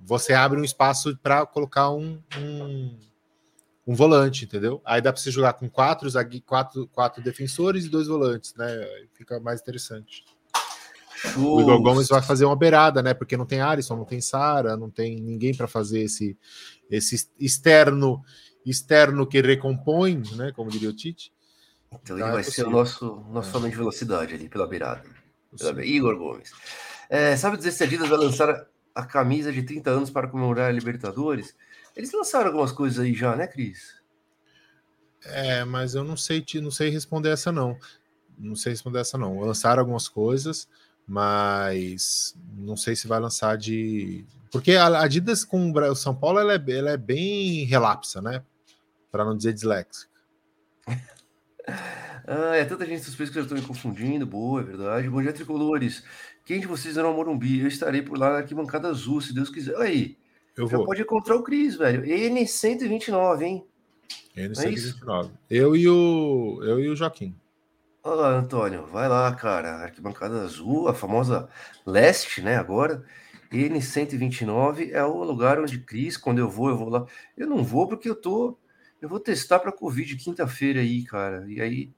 você 0.00 0.32
abre 0.32 0.58
um 0.58 0.64
espaço 0.64 1.14
para 1.18 1.44
colocar 1.44 1.90
um, 1.90 2.18
um, 2.38 2.98
um, 3.86 3.94
volante, 3.94 4.46
entendeu? 4.46 4.80
Aí 4.82 5.02
dá 5.02 5.12
para 5.12 5.20
você 5.20 5.30
jogar 5.30 5.52
com 5.52 5.68
quatro, 5.68 6.08
quatro, 6.46 6.88
quatro 6.88 7.22
defensores 7.22 7.84
e 7.84 7.90
dois 7.90 8.08
volantes, 8.08 8.54
né? 8.54 8.66
Fica 9.12 9.38
mais 9.40 9.60
interessante. 9.60 10.24
O 11.36 11.60
Igor 11.60 11.80
Gomes 11.82 12.08
vai 12.08 12.22
fazer 12.22 12.46
uma 12.46 12.56
beirada, 12.56 13.02
né? 13.02 13.12
Porque 13.12 13.36
não 13.36 13.44
tem 13.44 13.60
Alisson, 13.60 13.96
não 13.96 14.06
tem 14.06 14.20
Sara, 14.22 14.74
não 14.74 14.88
tem 14.88 15.20
ninguém 15.20 15.54
para 15.54 15.68
fazer 15.68 16.00
esse, 16.00 16.36
esse 16.90 17.28
externo 17.38 18.24
externo 18.64 19.26
que 19.26 19.40
recompõe, 19.40 20.22
né? 20.34 20.50
Como 20.52 20.70
diria 20.70 20.88
o 20.88 20.94
Tite. 20.94 21.30
Então, 21.88 22.00
então 22.02 22.16
ele 22.16 22.26
é 22.26 22.32
vai 22.32 22.42
ser 22.42 22.66
o 22.66 22.70
nosso, 22.70 23.22
nosso 23.30 23.54
é. 23.54 23.58
homem 23.58 23.70
de 23.70 23.76
velocidade 23.76 24.34
ali 24.34 24.48
pela 24.48 24.66
beirada. 24.66 25.21
Igor 25.84 26.16
Gomes. 26.16 26.52
É, 27.08 27.36
sabe 27.36 27.56
dizer 27.56 27.72
se 27.72 27.82
a 27.82 27.86
Adidas 27.86 28.08
vai 28.08 28.18
lançar 28.18 28.66
a 28.94 29.04
camisa 29.04 29.52
de 29.52 29.62
30 29.62 29.90
anos 29.90 30.10
para 30.10 30.28
comemorar 30.28 30.68
a 30.68 30.72
Libertadores? 30.72 31.54
Eles 31.94 32.12
lançaram 32.12 32.46
algumas 32.46 32.72
coisas 32.72 32.98
aí 32.98 33.14
já, 33.14 33.36
né, 33.36 33.46
Cris? 33.46 34.00
É, 35.24 35.64
mas 35.64 35.94
eu 35.94 36.04
não 36.04 36.16
sei, 36.16 36.44
não 36.54 36.70
sei 36.70 36.88
responder 36.90 37.30
essa 37.30 37.52
não. 37.52 37.78
Não 38.38 38.56
sei 38.56 38.72
responder 38.72 39.00
essa 39.00 39.18
não. 39.18 39.40
Lançaram 39.40 39.80
algumas 39.80 40.08
coisas, 40.08 40.68
mas 41.06 42.36
não 42.56 42.76
sei 42.76 42.96
se 42.96 43.06
vai 43.06 43.20
lançar 43.20 43.56
de. 43.56 44.24
Porque 44.50 44.72
a 44.72 44.86
Adidas 45.00 45.44
com 45.44 45.70
o 45.70 45.94
São 45.94 46.14
Paulo 46.14 46.38
ela 46.38 46.54
é, 46.54 46.64
ela 46.70 46.90
é 46.90 46.96
bem 46.96 47.64
relapsa, 47.64 48.20
né? 48.20 48.42
Para 49.10 49.24
não 49.24 49.36
dizer 49.36 49.52
disléxica. 49.52 50.10
ah, 52.26 52.56
é 52.56 52.64
tanta 52.64 52.86
gente 52.86 53.02
suspeita 53.02 53.32
que 53.32 53.38
já 53.38 53.42
estou 53.42 53.58
me 53.58 53.64
confundindo. 53.64 54.26
Boa, 54.26 54.60
é 54.60 54.64
verdade. 54.64 55.08
Bom 55.08 55.20
dia, 55.20 55.32
tricolores. 55.32 56.04
Quem 56.44 56.60
de 56.60 56.66
vocês 56.66 56.96
era 56.96 57.08
o 57.08 57.14
Morumbi? 57.14 57.60
Eu 57.60 57.68
estarei 57.68 58.02
por 58.02 58.18
lá 58.18 58.30
na 58.30 58.36
arquibancada 58.38 58.88
azul, 58.88 59.20
se 59.20 59.34
Deus 59.34 59.50
quiser. 59.50 59.76
Aí, 59.76 60.16
eu 60.56 60.68
já 60.68 60.76
vou. 60.76 60.86
pode 60.86 61.02
encontrar 61.02 61.36
o 61.36 61.42
Cris, 61.42 61.76
velho. 61.76 62.02
N129, 62.02 63.42
hein? 63.42 63.66
N129. 64.36 65.30
É 65.50 65.56
eu, 65.56 65.76
e 65.76 65.88
o, 65.88 66.60
eu 66.62 66.80
e 66.80 66.88
o 66.88 66.96
Joaquim. 66.96 67.34
Olá, 68.02 68.30
Antônio. 68.30 68.86
Vai 68.86 69.08
lá, 69.08 69.32
cara. 69.34 69.84
Arquibancada 69.84 70.42
azul, 70.42 70.88
a 70.88 70.94
famosa 70.94 71.48
leste, 71.86 72.42
né? 72.42 72.56
Agora. 72.56 73.04
N129 73.52 74.90
é 74.92 75.04
o 75.04 75.22
lugar 75.22 75.60
onde 75.60 75.78
Cris, 75.78 76.16
quando 76.16 76.38
eu 76.38 76.48
vou, 76.48 76.70
eu 76.70 76.76
vou 76.76 76.88
lá. 76.88 77.06
Eu 77.36 77.46
não 77.46 77.62
vou 77.62 77.86
porque 77.86 78.08
eu 78.08 78.14
tô. 78.14 78.56
Eu 79.00 79.08
vou 79.08 79.20
testar 79.20 79.58
para 79.58 79.70
Covid 79.70 80.16
quinta-feira 80.16 80.80
aí, 80.80 81.04
cara. 81.04 81.44
E 81.46 81.60
aí 81.60 81.92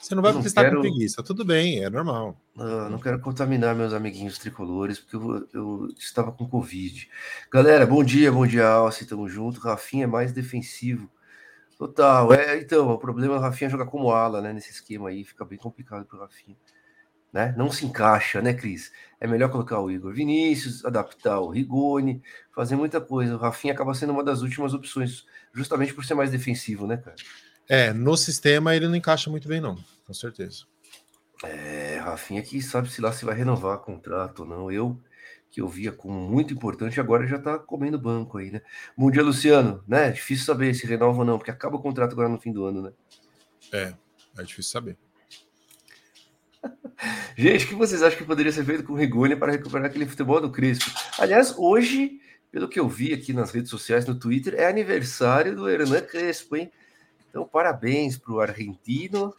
você 0.00 0.14
não 0.14 0.22
vai 0.22 0.32
não 0.32 0.42
testar 0.42 0.64
quero... 0.64 0.76
com 0.76 0.82
preguiça, 0.82 1.22
tudo 1.22 1.44
bem, 1.44 1.84
é 1.84 1.90
normal. 1.90 2.40
Ah, 2.56 2.88
não 2.88 2.98
quero 2.98 3.20
contaminar 3.20 3.74
meus 3.74 3.92
amiguinhos 3.92 4.38
tricolores, 4.38 4.98
porque 4.98 5.16
eu, 5.16 5.48
eu, 5.52 5.88
estava 5.98 6.32
com 6.32 6.48
Covid. 6.48 7.06
Galera, 7.52 7.86
bom 7.86 8.02
dia, 8.02 8.32
bom 8.32 8.46
dia, 8.46 8.66
Alce, 8.66 9.04
tamo 9.04 9.28
junto. 9.28 9.60
Rafinha 9.60 10.04
é 10.04 10.06
mais 10.06 10.32
defensivo. 10.32 11.10
Total, 11.76 12.32
é, 12.32 12.58
então, 12.58 12.88
o 12.90 12.98
problema 12.98 13.34
é 13.34 13.38
o 13.38 13.40
Rafinha 13.40 13.68
jogar 13.68 13.86
como 13.86 14.10
ala, 14.10 14.40
né, 14.40 14.52
nesse 14.52 14.70
esquema 14.70 15.10
aí, 15.10 15.22
fica 15.22 15.44
bem 15.44 15.58
complicado 15.58 16.06
pro 16.06 16.18
Rafinha. 16.18 16.56
Né? 17.32 17.54
Não 17.56 17.70
se 17.70 17.84
encaixa, 17.86 18.40
né, 18.40 18.54
Cris? 18.54 18.90
É 19.20 19.26
melhor 19.26 19.50
colocar 19.50 19.80
o 19.80 19.90
Igor 19.90 20.12
Vinícius, 20.12 20.84
adaptar 20.84 21.40
o 21.40 21.50
Rigoni, 21.50 22.22
fazer 22.54 22.74
muita 22.74 23.00
coisa. 23.00 23.36
O 23.36 23.38
Rafinha 23.38 23.74
acaba 23.74 23.94
sendo 23.94 24.12
uma 24.12 24.24
das 24.24 24.42
últimas 24.42 24.74
opções, 24.74 25.26
justamente 25.52 25.94
por 25.94 26.04
ser 26.04 26.14
mais 26.14 26.30
defensivo, 26.30 26.86
né, 26.86 26.96
cara? 26.96 27.16
É, 27.72 27.92
no 27.92 28.16
sistema 28.16 28.74
ele 28.74 28.88
não 28.88 28.96
encaixa 28.96 29.30
muito 29.30 29.46
bem, 29.46 29.60
não, 29.60 29.78
com 30.04 30.12
certeza. 30.12 30.64
É, 31.44 32.00
Rafinha 32.02 32.42
que 32.42 32.60
sabe 32.60 32.90
se 32.90 33.00
lá 33.00 33.12
se 33.12 33.24
vai 33.24 33.32
renovar 33.36 33.78
contrato 33.78 34.40
ou 34.40 34.44
não. 34.44 34.72
Eu, 34.72 35.00
que 35.52 35.60
eu 35.60 35.68
via 35.68 35.92
como 35.92 36.28
muito 36.28 36.52
importante, 36.52 36.98
agora 36.98 37.28
já 37.28 37.38
tá 37.38 37.60
comendo 37.60 37.96
banco 37.96 38.38
aí, 38.38 38.50
né? 38.50 38.60
Bom 38.96 39.08
dia, 39.08 39.22
Luciano, 39.22 39.84
né? 39.86 40.10
Difícil 40.10 40.46
saber 40.46 40.74
se 40.74 40.84
renova 40.84 41.20
ou 41.20 41.24
não, 41.24 41.38
porque 41.38 41.52
acaba 41.52 41.76
o 41.76 41.80
contrato 41.80 42.10
agora 42.10 42.28
no 42.28 42.40
fim 42.40 42.52
do 42.52 42.64
ano, 42.64 42.82
né? 42.82 42.92
É, 43.72 43.94
é 44.36 44.42
difícil 44.42 44.72
saber. 44.72 44.98
Gente, 47.38 47.66
o 47.66 47.68
que 47.68 47.74
vocês 47.76 48.02
acham 48.02 48.18
que 48.18 48.24
poderia 48.24 48.50
ser 48.50 48.64
feito 48.64 48.82
com 48.82 48.94
o 48.94 48.96
Rigoni 48.96 49.36
para 49.36 49.52
recuperar 49.52 49.86
aquele 49.86 50.06
futebol 50.06 50.40
do 50.40 50.50
Crespo? 50.50 50.90
Aliás, 51.20 51.54
hoje, 51.56 52.20
pelo 52.50 52.68
que 52.68 52.80
eu 52.80 52.88
vi 52.88 53.14
aqui 53.14 53.32
nas 53.32 53.52
redes 53.52 53.70
sociais, 53.70 54.04
no 54.06 54.18
Twitter, 54.18 54.54
é 54.54 54.66
aniversário 54.66 55.54
do 55.54 55.70
Hernan 55.70 56.00
Crespo, 56.00 56.56
hein? 56.56 56.72
Então, 57.30 57.46
parabéns 57.46 58.18
para 58.18 58.32
o 58.32 58.40
argentino. 58.40 59.32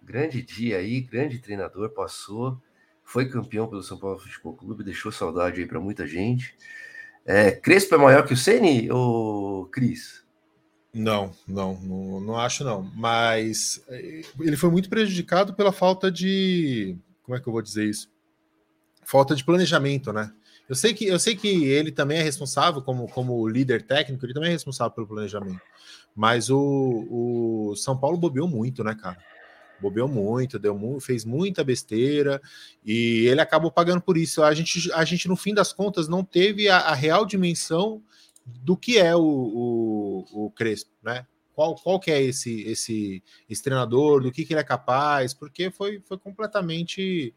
Grande 0.00 0.42
dia 0.42 0.78
aí, 0.78 1.00
grande 1.00 1.38
treinador, 1.38 1.90
passou, 1.90 2.60
foi 3.04 3.28
campeão 3.28 3.68
pelo 3.68 3.82
São 3.82 3.98
Paulo 3.98 4.18
Futebol 4.18 4.54
Clube, 4.54 4.82
deixou 4.82 5.12
saudade 5.12 5.60
aí 5.60 5.66
para 5.66 5.78
muita 5.78 6.06
gente. 6.06 6.56
É, 7.24 7.50
Crespo 7.52 7.94
é 7.94 7.98
maior 7.98 8.26
que 8.26 8.34
o 8.34 8.36
Ceni 8.36 8.90
ou 8.90 9.66
Cris? 9.66 10.24
Não, 10.92 11.32
não, 11.46 11.80
não, 11.80 12.20
não 12.20 12.38
acho 12.38 12.64
não. 12.64 12.82
Mas 12.94 13.82
eh, 13.88 14.22
ele 14.40 14.56
foi 14.56 14.70
muito 14.70 14.90
prejudicado 14.90 15.54
pela 15.54 15.72
falta 15.72 16.10
de, 16.10 16.96
como 17.22 17.36
é 17.36 17.40
que 17.40 17.48
eu 17.48 17.52
vou 17.52 17.62
dizer 17.62 17.88
isso? 17.88 18.10
Falta 19.04 19.34
de 19.34 19.44
planejamento, 19.44 20.12
né? 20.12 20.32
Eu 20.72 20.76
sei 20.76 20.94
que 20.94 21.06
eu 21.06 21.18
sei 21.18 21.36
que 21.36 21.66
ele 21.66 21.92
também 21.92 22.16
é 22.16 22.22
responsável 22.22 22.80
como 22.80 23.06
como 23.06 23.46
líder 23.46 23.82
técnico, 23.82 24.24
ele 24.24 24.32
também 24.32 24.48
é 24.48 24.52
responsável 24.52 24.90
pelo 24.90 25.06
planejamento. 25.06 25.60
Mas 26.16 26.48
o, 26.48 27.06
o 27.10 27.76
São 27.76 27.94
Paulo 27.94 28.16
bobeou 28.16 28.48
muito, 28.48 28.82
né, 28.82 28.94
cara? 28.94 29.18
Bobeou 29.78 30.08
muito, 30.08 30.58
deu 30.58 30.74
fez 30.98 31.26
muita 31.26 31.62
besteira 31.62 32.40
e 32.82 33.26
ele 33.26 33.42
acabou 33.42 33.70
pagando 33.70 34.00
por 34.00 34.16
isso. 34.16 34.42
A 34.42 34.54
gente, 34.54 34.90
a 34.94 35.04
gente 35.04 35.28
no 35.28 35.36
fim 35.36 35.52
das 35.52 35.74
contas, 35.74 36.08
não 36.08 36.24
teve 36.24 36.70
a, 36.70 36.78
a 36.78 36.94
real 36.94 37.26
dimensão 37.26 38.02
do 38.46 38.74
que 38.74 38.96
é 38.96 39.14
o, 39.14 39.20
o, 39.20 40.46
o 40.46 40.50
Crespo, 40.52 40.90
né? 41.02 41.26
Qual, 41.54 41.74
qual 41.74 42.00
que 42.00 42.10
é 42.10 42.22
esse, 42.22 42.62
esse, 42.62 43.22
esse 43.46 43.62
treinador, 43.62 44.22
do 44.22 44.32
que, 44.32 44.46
que 44.46 44.54
ele 44.54 44.60
é 44.60 44.64
capaz, 44.64 45.34
porque 45.34 45.70
foi, 45.70 46.00
foi 46.00 46.16
completamente 46.16 47.34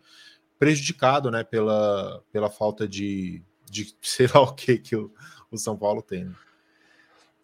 prejudicado 0.60 1.30
né, 1.30 1.44
pela, 1.44 2.24
pela 2.32 2.50
falta 2.50 2.88
de, 2.88 3.42
de 3.70 3.96
sei 4.02 4.28
lá 4.28 4.42
o 4.42 4.54
que 4.54 4.78
que 4.78 4.96
o, 4.96 5.12
o 5.52 5.58
São 5.58 5.78
Paulo 5.78 6.02
tem. 6.02 6.26
Né? 6.26 6.36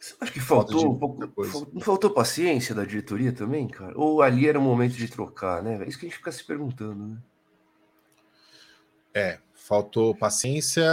Você 0.01 0.15
acha 0.19 0.31
que 0.31 0.39
faltou 0.39 0.91
um 0.91 0.97
pouco. 0.97 1.31
Não 1.71 1.81
faltou 1.81 2.09
paciência 2.09 2.73
da 2.73 2.83
diretoria 2.83 3.31
também, 3.31 3.67
cara? 3.67 3.93
Ou 3.95 4.23
ali 4.23 4.47
era 4.47 4.57
o 4.57 4.61
momento 4.61 4.93
de 4.93 5.07
trocar, 5.07 5.61
né? 5.61 5.83
É 5.83 5.87
isso 5.87 5.99
que 5.99 6.07
a 6.07 6.09
gente 6.09 6.17
fica 6.17 6.31
se 6.31 6.43
perguntando, 6.43 7.07
né? 7.07 7.17
É, 9.13 9.39
faltou 9.53 10.15
paciência 10.15 10.83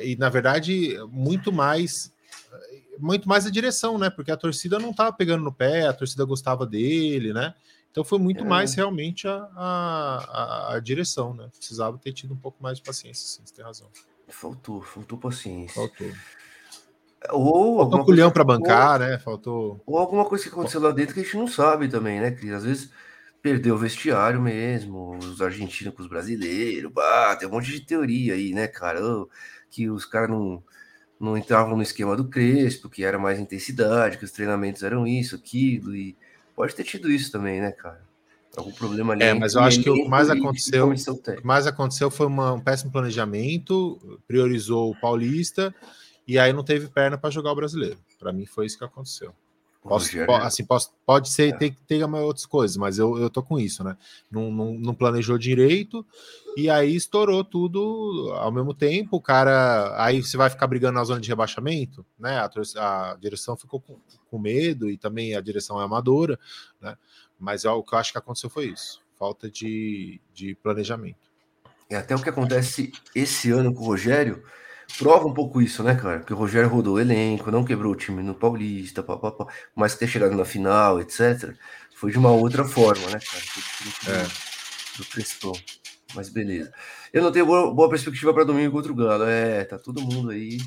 e, 0.00 0.16
na 0.16 0.30
verdade, 0.30 0.96
muito 1.10 1.52
mais. 1.52 2.14
Muito 2.98 3.28
mais 3.28 3.44
a 3.44 3.50
direção, 3.50 3.98
né? 3.98 4.08
Porque 4.08 4.30
a 4.30 4.36
torcida 4.38 4.78
não 4.78 4.90
estava 4.90 5.12
pegando 5.12 5.44
no 5.44 5.52
pé, 5.52 5.86
a 5.86 5.92
torcida 5.92 6.24
gostava 6.24 6.64
dele, 6.64 7.34
né? 7.34 7.54
Então 7.96 8.04
foi 8.04 8.18
muito 8.18 8.44
é. 8.44 8.46
mais 8.46 8.74
realmente 8.74 9.26
a, 9.26 9.48
a, 9.56 10.74
a, 10.74 10.80
direção, 10.80 11.32
né? 11.32 11.48
Precisava 11.56 11.96
ter 11.96 12.12
tido 12.12 12.34
um 12.34 12.36
pouco 12.36 12.62
mais 12.62 12.76
de 12.76 12.84
paciência, 12.84 13.26
sim, 13.26 13.40
você 13.42 13.54
tem 13.54 13.64
razão. 13.64 13.88
Faltou, 14.28 14.82
faltou 14.82 15.16
paciência. 15.16 15.80
Faltou. 15.80 16.12
Ou 17.30 17.78
Faltou 17.78 18.04
culhão 18.04 18.30
para 18.30 18.44
bancar, 18.44 19.00
ou, 19.00 19.06
né? 19.06 19.18
Faltou. 19.18 19.82
Ou 19.86 19.96
alguma 19.96 20.26
coisa 20.26 20.44
que 20.44 20.50
aconteceu 20.50 20.78
lá 20.78 20.90
dentro 20.90 21.14
que 21.14 21.20
a 21.20 21.22
gente 21.22 21.38
não 21.38 21.48
sabe 21.48 21.88
também, 21.88 22.20
né? 22.20 22.32
Que 22.32 22.50
às 22.50 22.64
vezes 22.64 22.90
perdeu 23.40 23.76
o 23.76 23.78
vestiário 23.78 24.42
mesmo, 24.42 25.16
os 25.16 25.40
argentinos 25.40 25.94
com 25.94 26.02
os 26.02 26.08
brasileiros, 26.08 26.92
bah, 26.92 27.34
tem 27.36 27.48
um 27.48 27.52
monte 27.52 27.70
de 27.72 27.80
teoria 27.80 28.34
aí, 28.34 28.52
né, 28.52 28.66
cara? 28.66 29.00
Que 29.70 29.88
os 29.88 30.04
caras 30.04 30.28
não, 30.28 30.62
não 31.18 31.34
entravam 31.34 31.74
no 31.74 31.82
esquema 31.82 32.14
do 32.14 32.28
Crespo, 32.28 32.90
que 32.90 33.02
era 33.02 33.18
mais 33.18 33.40
intensidade, 33.40 34.18
que 34.18 34.24
os 34.26 34.32
treinamentos 34.32 34.82
eram 34.82 35.06
isso, 35.06 35.34
aquilo, 35.34 35.96
e 35.96 36.14
pode 36.56 36.74
ter 36.74 36.82
tido 36.82 37.10
isso 37.12 37.30
também, 37.30 37.60
né, 37.60 37.70
cara? 37.70 38.04
Algum 38.56 38.72
problema 38.72 39.12
ali. 39.12 39.22
É, 39.22 39.34
mas 39.34 39.54
eu 39.54 39.60
acho 39.60 39.82
que 39.82 39.90
o 39.90 39.94
que 39.94 40.08
mais 40.08 40.30
aconteceu, 40.30 40.90
o 40.90 40.94
que 40.94 41.46
mais 41.46 41.66
aconteceu 41.66 42.10
foi 42.10 42.26
uma, 42.26 42.54
um 42.54 42.60
péssimo 42.60 42.90
planejamento, 42.90 44.18
priorizou 44.26 44.90
o 44.90 44.98
Paulista 44.98 45.74
e 46.26 46.38
aí 46.38 46.54
não 46.54 46.64
teve 46.64 46.88
perna 46.88 47.18
para 47.18 47.28
jogar 47.28 47.52
o 47.52 47.54
brasileiro. 47.54 47.98
Para 48.18 48.32
mim 48.32 48.46
foi 48.46 48.64
isso 48.64 48.78
que 48.78 48.84
aconteceu. 48.84 49.34
Posso, 49.86 50.20
assim, 50.42 50.64
posso, 50.64 50.92
pode 51.04 51.28
ser, 51.28 51.54
é. 51.54 51.56
tem 51.56 51.72
que 51.72 51.80
ter 51.82 52.04
outras 52.04 52.46
coisas, 52.46 52.76
mas 52.76 52.98
eu, 52.98 53.18
eu 53.18 53.30
tô 53.30 53.42
com 53.42 53.58
isso, 53.58 53.84
né? 53.84 53.96
Não, 54.30 54.50
não, 54.50 54.74
não, 54.74 54.94
planejou 54.94 55.38
direito 55.38 56.04
e 56.56 56.68
aí 56.68 56.94
estourou 56.94 57.44
tudo 57.44 58.32
ao 58.34 58.50
mesmo 58.50 58.74
tempo. 58.74 59.16
O 59.16 59.20
cara, 59.20 59.94
aí 60.02 60.22
você 60.22 60.36
vai 60.36 60.50
ficar 60.50 60.66
brigando 60.66 60.94
na 60.94 61.04
zona 61.04 61.20
de 61.20 61.28
rebaixamento, 61.28 62.04
né? 62.18 62.38
A, 62.38 62.50
a 63.10 63.16
direção 63.16 63.56
ficou 63.56 63.80
com, 63.80 63.98
com, 64.30 64.38
medo 64.38 64.90
e 64.90 64.98
também 64.98 65.34
a 65.36 65.40
direção 65.40 65.80
é 65.80 65.84
amadora, 65.84 66.38
né? 66.80 66.96
Mas 67.38 67.64
é, 67.64 67.70
o 67.70 67.82
que 67.82 67.94
eu 67.94 67.98
acho 67.98 68.12
que 68.12 68.18
aconteceu 68.18 68.50
foi 68.50 68.66
isso: 68.66 69.00
falta 69.18 69.50
de, 69.50 70.20
de 70.34 70.54
planejamento. 70.56 71.30
É 71.88 71.96
até 71.96 72.16
o 72.16 72.22
que 72.22 72.28
acontece 72.28 72.92
esse 73.14 73.50
ano 73.50 73.72
com 73.72 73.82
o 73.82 73.86
Rogério 73.86 74.42
prova 74.98 75.26
um 75.26 75.34
pouco 75.34 75.60
isso, 75.60 75.82
né, 75.82 75.94
cara? 75.94 76.18
Porque 76.18 76.32
o 76.32 76.36
Rogério 76.36 76.68
rodou 76.68 76.94
o 76.94 77.00
elenco, 77.00 77.50
não 77.50 77.64
quebrou 77.64 77.92
o 77.92 77.96
time 77.96 78.22
no 78.22 78.34
Paulista, 78.34 79.02
pá, 79.02 79.16
pá, 79.16 79.30
pá, 79.30 79.46
mas 79.74 79.94
ter 79.94 80.06
chegado 80.06 80.34
na 80.34 80.44
final, 80.44 81.00
etc., 81.00 81.54
foi 81.94 82.10
de 82.10 82.18
uma 82.18 82.30
outra 82.30 82.64
forma, 82.64 83.06
né, 83.06 83.18
cara? 83.18 83.44
Foi 83.44 84.12
é. 84.14 84.26
do 84.98 85.04
Crespão. 85.06 85.52
Mas 86.14 86.28
beleza. 86.28 86.72
Eu 87.12 87.22
não 87.22 87.32
tenho 87.32 87.46
boa, 87.46 87.72
boa 87.74 87.88
perspectiva 87.88 88.32
para 88.32 88.44
domingo 88.44 88.72
contra 88.72 88.92
o 88.92 88.94
Galo. 88.94 89.24
É, 89.24 89.64
tá 89.64 89.78
todo 89.78 90.00
mundo 90.00 90.30
aí 90.30 90.58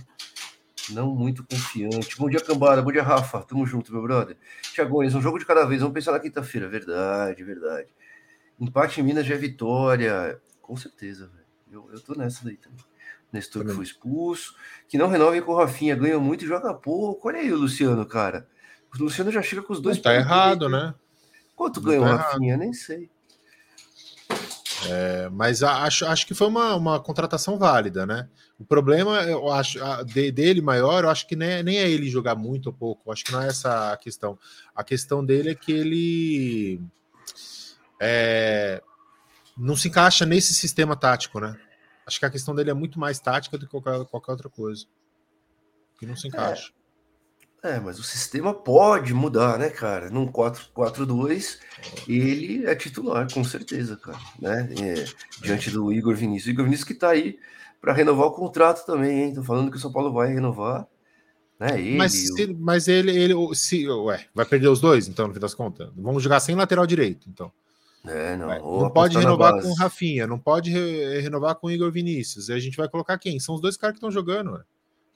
não 0.91 1.15
muito 1.15 1.43
confiante. 1.43 2.17
Bom 2.17 2.29
dia, 2.29 2.39
Cambada. 2.41 2.81
Bom 2.81 2.91
dia, 2.91 3.03
Rafa. 3.03 3.41
Tamo 3.43 3.65
junto, 3.65 3.91
meu 3.91 4.01
brother. 4.01 4.37
Tiagões, 4.73 5.13
um 5.15 5.21
jogo 5.21 5.37
de 5.37 5.45
cada 5.45 5.65
vez. 5.65 5.81
Vamos 5.81 5.93
pensar 5.93 6.11
na 6.11 6.19
quinta-feira. 6.19 6.67
Verdade, 6.67 7.43
verdade. 7.43 7.89
Empate 8.59 8.99
em 8.99 9.03
Minas 9.03 9.25
já 9.25 9.35
é 9.35 9.37
vitória. 9.37 10.41
Com 10.61 10.75
certeza, 10.75 11.27
velho. 11.27 11.45
Eu, 11.71 11.89
eu 11.93 11.99
tô 11.99 12.15
nessa 12.15 12.43
daí 12.43 12.57
também. 12.57 12.88
Nestor 13.31 13.65
que 13.65 13.73
foi 13.73 13.83
expulso, 13.83 14.55
que 14.87 14.97
não 14.97 15.07
renovem 15.07 15.41
com 15.41 15.51
o 15.51 15.55
Rafinha, 15.55 15.95
ganha 15.95 16.19
muito 16.19 16.43
e 16.43 16.47
joga 16.47 16.73
pouco. 16.73 17.27
Olha 17.27 17.39
aí 17.39 17.51
o 17.51 17.57
Luciano, 17.57 18.05
cara. 18.05 18.47
O 18.93 19.03
Luciano 19.03 19.31
já 19.31 19.41
chega 19.41 19.61
com 19.61 19.73
os 19.73 19.79
dois. 19.79 19.97
Não, 19.97 20.03
tá 20.03 20.15
errado, 20.15 20.67
né? 20.67 20.93
Quanto 21.55 21.79
ganha 21.79 21.99
tá 21.99 22.05
o 22.05 22.17
Rafinha? 22.17 22.49
Errado. 22.49 22.59
Nem 22.61 22.73
sei. 22.73 23.09
É, 24.87 25.29
mas 25.31 25.61
acho, 25.61 26.05
acho 26.05 26.25
que 26.25 26.33
foi 26.33 26.47
uma, 26.47 26.73
uma 26.75 26.99
contratação 26.99 27.57
válida, 27.57 28.05
né? 28.05 28.27
O 28.57 28.65
problema, 28.65 29.21
eu 29.23 29.51
acho, 29.51 29.83
a, 29.83 30.03
de, 30.03 30.31
dele 30.31 30.61
maior, 30.61 31.03
eu 31.03 31.09
acho 31.09 31.27
que 31.27 31.35
nem, 31.35 31.61
nem 31.63 31.77
é 31.77 31.89
ele 31.89 32.09
jogar 32.09 32.35
muito 32.35 32.67
ou 32.67 32.73
pouco. 32.73 33.11
Acho 33.11 33.25
que 33.25 33.31
não 33.31 33.41
é 33.41 33.47
essa 33.47 33.93
a 33.93 33.97
questão. 33.97 34.37
A 34.75 34.83
questão 34.83 35.23
dele 35.23 35.51
é 35.51 35.55
que 35.55 35.71
ele 35.71 36.81
é, 37.99 38.81
não 39.57 39.75
se 39.75 39.89
encaixa 39.89 40.25
nesse 40.25 40.53
sistema 40.53 40.95
tático, 40.95 41.39
né? 41.39 41.57
Acho 42.09 42.19
que 42.19 42.25
a 42.25 42.29
questão 42.31 42.55
dele 42.55 42.71
é 42.71 42.73
muito 42.73 42.99
mais 42.99 43.19
tática 43.19 43.55
do 43.55 43.67
que 43.67 43.71
qualquer, 43.71 44.03
qualquer 44.05 44.31
outra 44.31 44.49
coisa. 44.49 44.83
Que 45.99 46.07
não 46.07 46.15
se 46.15 46.25
é. 46.25 46.29
encaixa. 46.29 46.71
É, 47.63 47.75
é 47.75 47.79
mas 47.79 47.99
o 47.99 48.03
sistema 48.03 48.51
pode 48.51 49.13
mudar, 49.13 49.59
né, 49.59 49.69
cara? 49.69 50.09
Num 50.09 50.25
4-4-2, 50.25 51.59
ele 52.07 52.65
é 52.65 52.73
titular, 52.73 53.31
com 53.31 53.43
certeza, 53.43 53.95
cara. 53.95 54.17
Né? 54.41 54.69
É, 54.81 55.05
diante 55.39 55.69
do 55.69 55.93
Igor 55.93 56.15
Vinícius. 56.15 56.47
O 56.47 56.49
Igor 56.49 56.65
Vinícius 56.65 56.87
que 56.87 56.95
tá 56.95 57.09
aí 57.09 57.37
para 57.79 57.93
renovar 57.93 58.25
o 58.25 58.31
contrato 58.31 58.87
também, 58.87 59.25
hein? 59.25 59.33
Tô 59.35 59.43
falando 59.43 59.69
que 59.69 59.77
o 59.77 59.79
São 59.79 59.91
Paulo 59.91 60.11
vai 60.11 60.33
renovar. 60.33 60.87
Né? 61.59 61.79
Ele, 61.79 61.97
mas, 61.97 62.13
se, 62.13 62.45
o... 62.45 62.57
mas 62.57 62.87
ele, 62.87 63.15
ele 63.15 63.35
se, 63.53 63.87
ué, 63.87 64.25
vai 64.33 64.47
perder 64.47 64.69
os 64.69 64.81
dois, 64.81 65.07
então, 65.07 65.27
no 65.27 65.33
fim 65.35 65.39
das 65.39 65.53
contas. 65.53 65.91
Vamos 65.95 66.23
jogar 66.23 66.39
sem 66.39 66.55
lateral 66.55 66.87
direito, 66.87 67.29
então. 67.29 67.51
É, 68.05 68.35
não. 68.37 68.47
Não 68.81 68.89
pode 68.89 69.17
renovar 69.17 69.61
com 69.61 69.67
o 69.67 69.75
Rafinha, 69.75 70.25
não 70.25 70.39
pode 70.39 70.71
re 70.71 71.19
renovar 71.19 71.55
com 71.55 71.67
o 71.67 71.71
Igor 71.71 71.91
Vinícius. 71.91 72.49
E 72.49 72.53
a 72.53 72.59
gente 72.59 72.77
vai 72.77 72.87
colocar 72.87 73.17
quem? 73.17 73.39
São 73.39 73.55
os 73.55 73.61
dois 73.61 73.75
caras 73.75 73.93
que 73.93 73.97
estão 73.97 74.11
jogando, 74.11 74.53
ué. 74.53 74.63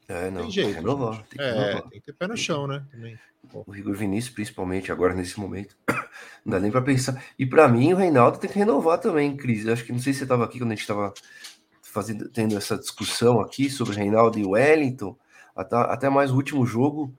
É, 0.08 0.30
não. 0.30 0.42
Tem 0.42 0.52
jeito. 0.52 0.76
Renovar, 0.76 1.24
tem, 1.24 1.38
que 1.38 1.42
é, 1.42 1.52
renovar. 1.52 1.90
tem 1.90 2.00
que 2.00 2.06
ter 2.06 2.14
pé 2.14 2.28
no 2.28 2.38
chão, 2.38 2.68
né? 2.68 2.86
Também. 2.92 3.18
O 3.54 3.76
Igor 3.76 3.96
Vinícius, 3.96 4.34
principalmente 4.34 4.92
agora 4.92 5.14
nesse 5.14 5.40
momento, 5.40 5.76
não 6.46 6.52
dá 6.54 6.60
nem 6.60 6.72
para 6.72 6.82
pensar. 6.82 7.24
E 7.38 7.46
para 7.46 7.68
mim, 7.68 7.94
o 7.94 7.98
Reinaldo 7.98 8.38
tem 8.38 8.50
que 8.50 8.60
renovar 8.60 8.98
também, 9.00 9.36
Cris. 9.36 9.68
Acho 9.68 9.84
que 9.86 9.92
não 9.92 10.00
sei 10.00 10.14
se 10.14 10.20
você 10.20 10.26
estava 10.26 10.44
aqui 10.46 10.60
quando 10.60 10.72
a 10.72 10.76
gente 10.76 10.82
estava 10.82 11.14
fazendo, 11.82 12.30
tendo 12.30 12.58
essa 12.58 12.78
discussão 12.78 13.40
aqui 13.40 13.70
sobre 13.70 13.96
Reinaldo 13.96 14.40
e 14.40 14.46
Wellington, 14.46 15.18
até, 15.56 15.76
até 15.76 16.10
mais 16.10 16.32
o 16.32 16.36
último 16.36 16.66
jogo. 16.66 17.14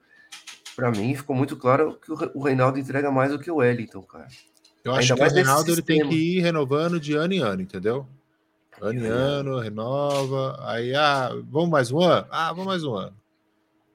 Para 0.75 0.91
mim, 0.91 1.15
ficou 1.15 1.37
muito 1.37 1.57
claro 1.57 1.99
que 2.01 2.11
o 2.11 2.43
Reinaldo 2.43 2.79
entrega 2.79 3.11
mais 3.11 3.31
do 3.31 3.39
que 3.39 3.51
o 3.51 3.57
Wellington, 3.57 4.03
cara. 4.03 4.27
Eu 4.85 4.93
acho 4.95 5.15
Ainda 5.15 5.27
que 5.27 5.33
o 5.33 5.35
Reinaldo 5.35 5.73
ele 5.73 5.83
tem 5.83 6.07
que 6.07 6.15
ir 6.15 6.41
renovando 6.41 7.01
de 7.01 7.15
ano 7.15 7.33
em 7.33 7.41
ano, 7.41 7.63
entendeu? 7.63 8.07
Ano 8.81 9.01
em 9.01 9.07
ano, 9.07 9.59
renova. 9.59 10.59
Aí, 10.69 10.95
ah, 10.95 11.31
vamos 11.49 11.71
mais 11.71 11.91
um 11.91 12.01
ano? 12.01 12.27
Ah, 12.31 12.51
vamos 12.51 12.67
mais 12.67 12.85
um 12.85 12.95
ano. 12.95 13.17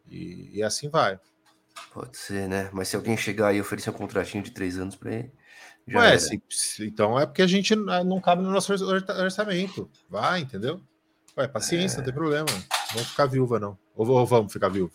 E, 0.10 0.50
e 0.52 0.64
assim 0.64 0.90
vai. 0.90 1.20
Pode 1.94 2.18
ser, 2.18 2.50
né? 2.50 2.70
Mas 2.74 2.88
se 2.88 2.96
alguém 2.96 3.16
chegar 3.16 3.54
e 3.54 3.62
oferecer 3.62 3.92
um 3.92 3.94
contratinho 3.94 4.44
de 4.44 4.52
três 4.52 4.80
anos 4.80 4.96
para 4.96 5.14
ele. 5.14 5.32
Já 5.88 6.00
Ué, 6.00 6.18
se, 6.18 6.42
se, 6.50 6.86
então 6.86 7.20
é 7.20 7.26
porque 7.26 7.42
a 7.42 7.48
gente 7.48 7.76
não 7.76 8.20
cabe 8.20 8.42
no 8.42 8.52
nosso 8.52 8.74
orçamento. 8.74 9.90
Vai, 10.10 10.42
entendeu? 10.42 10.82
Ué, 11.38 11.48
paciência, 11.48 11.98
é... 11.98 12.00
não 12.00 12.06
tem 12.06 12.14
problema. 12.14 12.48
Não 12.50 12.94
vamos 12.94 13.10
ficar 13.10 13.28
viúva, 13.28 13.60
não. 13.60 13.78
Ou, 13.96 14.08
ou 14.08 14.26
vamos 14.26 14.52
ficar 14.52 14.70
viúva? 14.70 14.94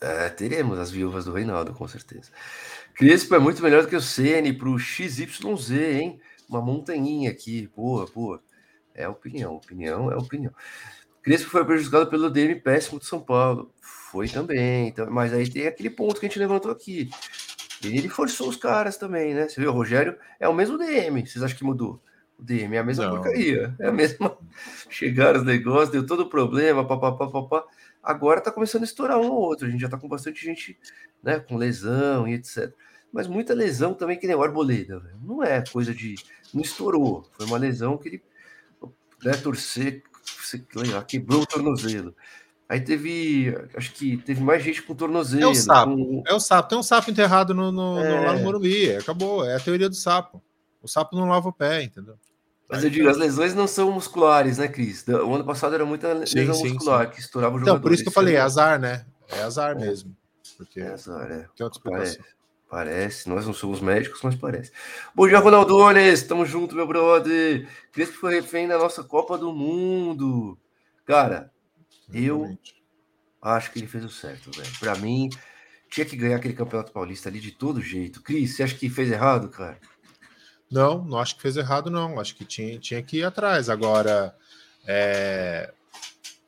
É, 0.00 0.28
teremos 0.28 0.78
as 0.78 0.90
viúvas 0.90 1.24
do 1.24 1.32
Reinaldo, 1.32 1.72
com 1.72 1.86
certeza. 1.88 2.30
Crespo 2.98 3.32
é 3.36 3.38
muito 3.38 3.62
melhor 3.62 3.82
do 3.82 3.88
que 3.88 3.94
o 3.94 4.00
Ceni 4.00 4.52
para 4.52 4.68
o 4.68 4.76
XYZ, 4.76 5.70
hein? 5.70 6.20
Uma 6.48 6.60
montanhinha 6.60 7.30
aqui, 7.30 7.70
boa, 7.76 8.06
boa. 8.12 8.42
É 8.92 9.08
opinião, 9.08 9.54
opinião 9.54 10.10
é 10.10 10.16
opinião. 10.16 10.52
Crespo 11.22 11.48
foi 11.48 11.64
prejudicado 11.64 12.10
pelo 12.10 12.28
DM 12.28 12.56
péssimo 12.56 12.98
de 12.98 13.06
São 13.06 13.20
Paulo. 13.20 13.72
Foi 13.80 14.26
também, 14.28 14.88
então, 14.88 15.08
mas 15.08 15.32
aí 15.32 15.48
tem 15.48 15.68
aquele 15.68 15.90
ponto 15.90 16.18
que 16.18 16.26
a 16.26 16.28
gente 16.28 16.40
levantou 16.40 16.72
aqui. 16.72 17.08
Ele 17.84 18.08
forçou 18.08 18.48
os 18.48 18.56
caras 18.56 18.96
também, 18.96 19.32
né? 19.32 19.48
Você 19.48 19.60
viu, 19.60 19.70
o 19.70 19.74
Rogério 19.74 20.18
é 20.40 20.48
o 20.48 20.54
mesmo 20.54 20.76
DM. 20.76 21.24
Vocês 21.24 21.44
acham 21.44 21.56
que 21.56 21.62
mudou? 21.62 22.02
O 22.38 22.42
DM 22.44 22.76
é 22.76 22.78
a 22.78 22.84
mesma 22.84 23.06
Não. 23.06 23.16
porcaria. 23.16 23.74
É 23.80 23.88
a 23.88 23.92
mesma. 23.92 24.38
Chegaram 24.88 25.40
os 25.40 25.46
negócios, 25.46 25.90
deu 25.90 26.06
todo 26.06 26.20
o 26.20 26.28
problema, 26.28 26.86
papapá, 26.86 27.26
papá. 27.26 27.64
Agora 28.02 28.40
tá 28.40 28.52
começando 28.52 28.82
a 28.82 28.86
estourar 28.86 29.18
um 29.18 29.28
ou 29.28 29.40
outro. 29.40 29.66
A 29.66 29.70
gente 29.70 29.80
já 29.80 29.88
tá 29.88 29.98
com 29.98 30.08
bastante 30.08 30.44
gente, 30.44 30.78
né? 31.22 31.40
Com 31.40 31.56
lesão 31.56 32.28
e 32.28 32.34
etc 32.34 32.72
mas 33.12 33.26
muita 33.26 33.54
lesão 33.54 33.94
também 33.94 34.18
que 34.18 34.26
nem 34.26 34.36
o 34.36 34.42
Arboleda. 34.42 34.98
Véio. 34.98 35.16
Não 35.22 35.42
é 35.42 35.62
coisa 35.64 35.94
de. 35.94 36.14
Não 36.52 36.62
estourou. 36.62 37.28
Foi 37.32 37.46
uma 37.46 37.58
lesão 37.58 37.96
que 37.96 38.08
ele 38.08 38.22
né, 39.24 39.32
torcer, 39.36 40.02
quebrou 41.06 41.42
o 41.42 41.46
tornozelo. 41.46 42.14
Aí 42.68 42.80
teve. 42.80 43.54
Acho 43.74 43.92
que 43.92 44.18
teve 44.18 44.42
mais 44.42 44.62
gente 44.62 44.82
com 44.82 44.94
tornozelo. 44.94 45.42
É 45.42 45.46
o 45.46 45.54
sapo. 45.54 45.96
Com... 45.96 46.22
É 46.26 46.34
o 46.34 46.40
sapo. 46.40 46.68
Tem 46.68 46.78
um 46.78 46.82
sapo 46.82 47.10
enterrado 47.10 47.54
no, 47.54 47.72
no, 47.72 47.98
é... 47.98 48.08
no, 48.08 48.26
lá 48.26 48.32
no 48.34 48.40
Morumbi. 48.40 48.92
Acabou. 48.92 49.44
É 49.44 49.56
a 49.56 49.60
teoria 49.60 49.88
do 49.88 49.96
sapo. 49.96 50.42
O 50.82 50.86
sapo 50.86 51.16
não 51.16 51.28
lava 51.28 51.48
o 51.48 51.52
pé, 51.52 51.82
entendeu? 51.82 52.16
Mas 52.68 52.84
eu 52.84 52.90
digo, 52.90 53.08
as 53.08 53.16
lesões 53.16 53.54
não 53.54 53.66
são 53.66 53.90
musculares, 53.90 54.58
né, 54.58 54.68
Cris? 54.68 55.06
O 55.08 55.34
ano 55.34 55.44
passado 55.44 55.74
era 55.74 55.86
muita 55.86 56.12
lesão 56.12 56.54
sim, 56.54 56.74
muscular 56.74 57.06
sim. 57.06 57.12
que 57.12 57.20
estourava 57.20 57.56
o 57.56 57.58
jogador. 57.58 57.76
Então, 57.76 57.82
por 57.82 57.92
isso 57.92 58.02
que 58.02 58.08
eu 58.10 58.12
falei, 58.12 58.36
é 58.36 58.40
azar, 58.40 58.78
né? 58.78 59.06
É 59.30 59.42
azar 59.42 59.72
é. 59.72 59.74
mesmo. 59.74 60.14
Porque 60.56 60.80
é 60.80 60.92
azar, 60.92 61.30
é. 61.30 61.48
Tem 61.56 61.64
outra 61.64 61.78
explicação. 61.78 62.24
Parece, 62.68 63.26
nós 63.30 63.46
não 63.46 63.54
somos 63.54 63.80
médicos, 63.80 64.20
mas 64.22 64.34
parece. 64.34 64.70
Bom 65.14 65.26
dia, 65.26 65.38
Ronaldones, 65.38 66.22
tamo 66.24 66.44
junto, 66.44 66.76
meu 66.76 66.86
brother. 66.86 67.66
Crespo 67.90 68.18
foi 68.18 68.34
refém 68.34 68.68
da 68.68 68.76
nossa 68.76 69.02
Copa 69.02 69.38
do 69.38 69.54
Mundo. 69.54 70.58
Cara, 71.06 71.50
eu 72.12 72.58
acho 73.40 73.72
que 73.72 73.78
ele 73.78 73.86
fez 73.86 74.04
o 74.04 74.10
certo, 74.10 74.50
velho. 74.50 74.70
Pra 74.78 74.94
mim, 74.96 75.30
tinha 75.88 76.04
que 76.04 76.14
ganhar 76.14 76.36
aquele 76.36 76.52
Campeonato 76.52 76.92
Paulista 76.92 77.30
ali 77.30 77.40
de 77.40 77.52
todo 77.52 77.80
jeito. 77.80 78.22
Cris, 78.22 78.54
você 78.54 78.64
acha 78.64 78.74
que 78.74 78.90
fez 78.90 79.10
errado, 79.10 79.48
cara? 79.48 79.78
Não, 80.70 81.04
não 81.04 81.18
acho 81.18 81.36
que 81.36 81.42
fez 81.42 81.56
errado, 81.56 81.90
não. 81.90 82.20
Acho 82.20 82.34
que 82.34 82.44
tinha, 82.44 82.78
tinha 82.78 83.02
que 83.02 83.18
ir 83.18 83.24
atrás. 83.24 83.68
Agora, 83.68 84.34
é... 84.86 85.72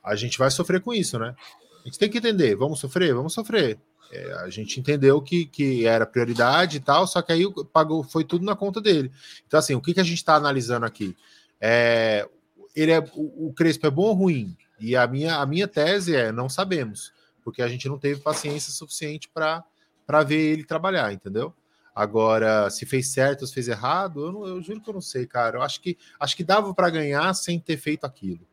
a 0.05 0.15
gente 0.15 0.39
vai 0.39 0.51
sofrer 0.51 0.81
com 0.81 0.93
isso, 0.93 1.19
né? 1.19 1.35
A 1.83 1.89
gente 1.89 1.99
tem 1.99 2.11
que 2.11 2.19
entender. 2.19 2.55
Vamos 2.57 2.81
sofrer? 2.81 3.15
Vamos 3.15 3.33
sofrer. 3.33 3.79
É, 4.13 4.33
a 4.41 4.51
gente 4.51 4.81
entendeu 4.81 5.23
que, 5.23 5.47
que 5.47 5.87
era 5.87 6.05
prioridade 6.05 6.79
e 6.79 6.81
tal, 6.81 7.07
só 7.07 7.23
que 7.23 7.33
aí 7.33 7.45
pagou, 7.73 8.03
foi 8.03 8.25
tudo 8.25 8.45
na 8.45 8.57
conta 8.57 8.81
dele. 8.81 9.13
Então, 9.47 9.59
assim, 9.59 9.75
o 9.75 9.81
que, 9.81 9.95
que 9.95 10.01
a 10.01 10.05
gente 10.05 10.17
está 10.17 10.35
analisando 10.35 10.85
aqui? 10.85 11.17
É, 11.61 12.29
ele 12.75 12.91
é, 12.91 12.99
o, 13.15 13.49
o 13.49 13.53
Crespo 13.55 13.87
é 13.87 13.91
bom 13.91 14.03
ou 14.03 14.15
ruim? 14.15 14.57
E 14.81 14.97
a 14.97 15.07
minha, 15.07 15.37
a 15.37 15.47
minha 15.47 15.69
tese 15.69 16.17
é: 16.17 16.33
não 16.33 16.49
sabemos, 16.49 17.13
porque 17.45 17.63
a 17.63 17.69
gente 17.69 17.89
não 17.89 17.99
teve 17.99 18.21
paciência 18.21 18.73
suficiente 18.73 19.29
para 19.29 20.23
ver 20.25 20.53
ele 20.53 20.65
trabalhar, 20.65 21.13
entendeu? 21.13 21.55
Agora, 21.95 22.71
se 22.71 22.87
fez 22.87 23.09
certo 23.09 23.43
ou 23.43 23.47
se 23.47 23.55
fez 23.55 23.69
errado, 23.69 24.27
eu, 24.27 24.33
não, 24.33 24.47
eu 24.47 24.63
juro 24.63 24.81
que 24.81 24.89
eu 24.89 24.95
não 24.95 25.01
sei, 25.01 25.27
cara. 25.27 25.59
Eu 25.59 25.63
acho 25.63 25.81
que 25.81 25.99
acho 26.19 26.37
que 26.37 26.45
dava 26.45 26.73
para 26.75 26.91
ganhar 26.91 27.33
sem 27.35 27.59
ter 27.59 27.77
feito 27.77 28.05
aquilo, 28.05 28.47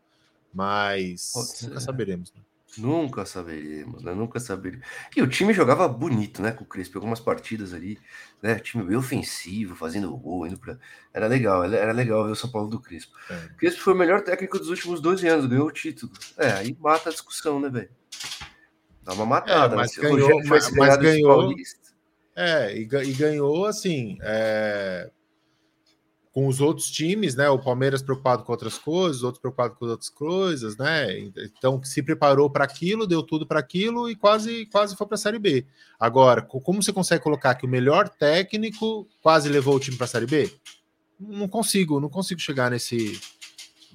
mas 0.53 1.33
nunca 1.63 1.79
saberemos. 1.79 2.33
Né? 2.33 2.41
Nunca 2.77 3.25
saberemos, 3.25 4.03
né? 4.03 4.13
Nunca 4.13 4.39
saberemos. 4.39 4.85
E 5.15 5.21
o 5.21 5.27
time 5.27 5.53
jogava 5.53 5.87
bonito, 5.87 6.41
né? 6.41 6.51
Com 6.51 6.63
o 6.63 6.67
Crespo, 6.67 6.97
algumas 6.97 7.19
partidas 7.19 7.73
ali, 7.73 7.97
né? 8.41 8.59
Time 8.59 8.83
bem 8.83 8.95
ofensivo, 8.95 9.75
fazendo 9.75 10.15
gol, 10.15 10.45
indo 10.45 10.59
pra... 10.59 10.77
Era 11.13 11.27
legal, 11.27 11.63
era 11.63 11.91
legal 11.91 12.25
ver 12.25 12.31
o 12.31 12.35
São 12.35 12.51
Paulo 12.51 12.69
do 12.69 12.79
Crespo. 12.79 13.15
É. 13.29 13.49
Crespo 13.57 13.81
foi 13.81 13.93
o 13.93 13.97
melhor 13.97 14.21
técnico 14.21 14.59
dos 14.59 14.69
últimos 14.69 15.01
12 15.01 15.27
anos, 15.27 15.45
ganhou 15.47 15.67
o 15.67 15.71
título. 15.71 16.11
É, 16.37 16.51
aí 16.51 16.77
mata 16.79 17.09
a 17.09 17.11
discussão, 17.11 17.59
né, 17.59 17.69
velho? 17.69 17.89
Dá 19.01 19.13
uma 19.13 19.25
matada. 19.25 19.73
É, 19.73 19.77
mas, 19.77 19.97
né? 19.97 20.03
ganhou, 20.03 20.43
mas, 20.45 20.71
mas 20.71 20.97
ganhou, 20.97 21.55
É, 22.37 22.77
e, 22.77 22.81
e 22.83 23.13
ganhou 23.13 23.65
assim. 23.65 24.17
É, 24.21 25.09
com 26.37 26.45
os 26.45 26.61
outros 26.61 26.91
times, 26.91 27.33
né? 27.33 27.49
O 27.49 27.57
Palmeiras 27.57 28.03
preocupado 28.03 28.43
com 28.43 28.51
outras 28.51 28.77
coisas, 28.77 29.23
outros 29.23 29.41
preocupados 29.41 29.75
com 29.75 29.87
outras 29.87 30.07
coisas, 30.07 30.77
né? 30.77 31.17
Então 31.17 31.83
se 31.83 32.03
preparou 32.03 32.47
para 32.47 32.63
aquilo, 32.63 33.07
deu 33.07 33.23
tudo 33.23 33.47
para 33.47 33.59
aquilo 33.59 34.07
e 34.07 34.15
quase 34.15 34.67
quase 34.67 34.95
foi 34.95 35.07
para 35.07 35.15
a 35.15 35.17
Série 35.17 35.39
B. 35.39 35.65
Agora, 35.99 36.43
como 36.43 36.83
você 36.83 36.93
consegue 36.93 37.23
colocar 37.23 37.55
que 37.55 37.65
o 37.65 37.67
melhor 37.67 38.07
técnico 38.07 39.07
quase 39.19 39.49
levou 39.49 39.77
o 39.77 39.79
time 39.79 39.97
para 39.97 40.05
a 40.05 40.09
Série 40.09 40.27
B? 40.27 40.53
Não 41.19 41.47
consigo, 41.47 41.99
não 41.99 42.07
consigo 42.07 42.39
chegar 42.39 42.69
nesse 42.69 43.19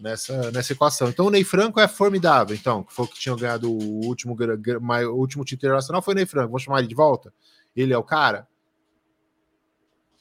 nessa, 0.00 0.50
nessa 0.50 0.72
equação. 0.72 1.08
Então 1.10 1.26
o 1.26 1.30
Ney 1.30 1.44
Franco 1.44 1.78
é 1.78 1.86
formidável, 1.86 2.56
então, 2.56 2.82
que 2.82 2.92
foi 2.92 3.04
o 3.04 3.08
que 3.08 3.20
tinha 3.20 3.36
ganhado 3.36 3.70
o 3.70 4.04
último, 4.04 4.34
o 4.34 5.14
último 5.14 5.44
título 5.44 5.68
internacional 5.68 6.02
foi 6.02 6.14
o 6.14 6.16
Ney 6.16 6.26
Franco. 6.26 6.48
Vamos 6.48 6.62
chamar 6.64 6.80
ele 6.80 6.88
de 6.88 6.94
volta? 6.96 7.32
Ele 7.74 7.92
é 7.92 7.98
o 7.98 8.04
cara? 8.04 8.46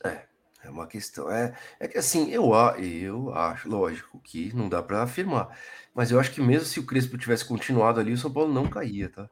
É, 0.03 0.25
é 0.63 0.69
uma 0.69 0.87
questão. 0.87 1.29
É, 1.31 1.55
é 1.79 1.87
que 1.87 1.97
assim, 1.97 2.29
eu, 2.31 2.51
eu 2.79 3.33
acho, 3.33 3.69
lógico, 3.69 4.19
que 4.19 4.55
não 4.55 4.69
dá 4.69 4.81
para 4.81 5.03
afirmar. 5.03 5.57
Mas 5.93 6.11
eu 6.11 6.19
acho 6.19 6.31
que 6.31 6.41
mesmo 6.41 6.65
se 6.65 6.79
o 6.79 6.85
Crespo 6.85 7.17
tivesse 7.17 7.45
continuado 7.45 7.99
ali, 7.99 8.13
o 8.13 8.17
São 8.17 8.31
Paulo 8.31 8.53
não 8.53 8.69
caía, 8.69 9.09
tá? 9.09 9.29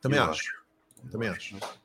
Também 0.00 0.18
eu 0.18 0.24
acho. 0.24 0.32
acho. 0.32 1.10
Também 1.10 1.28
acho. 1.28 1.56
acho. 1.56 1.84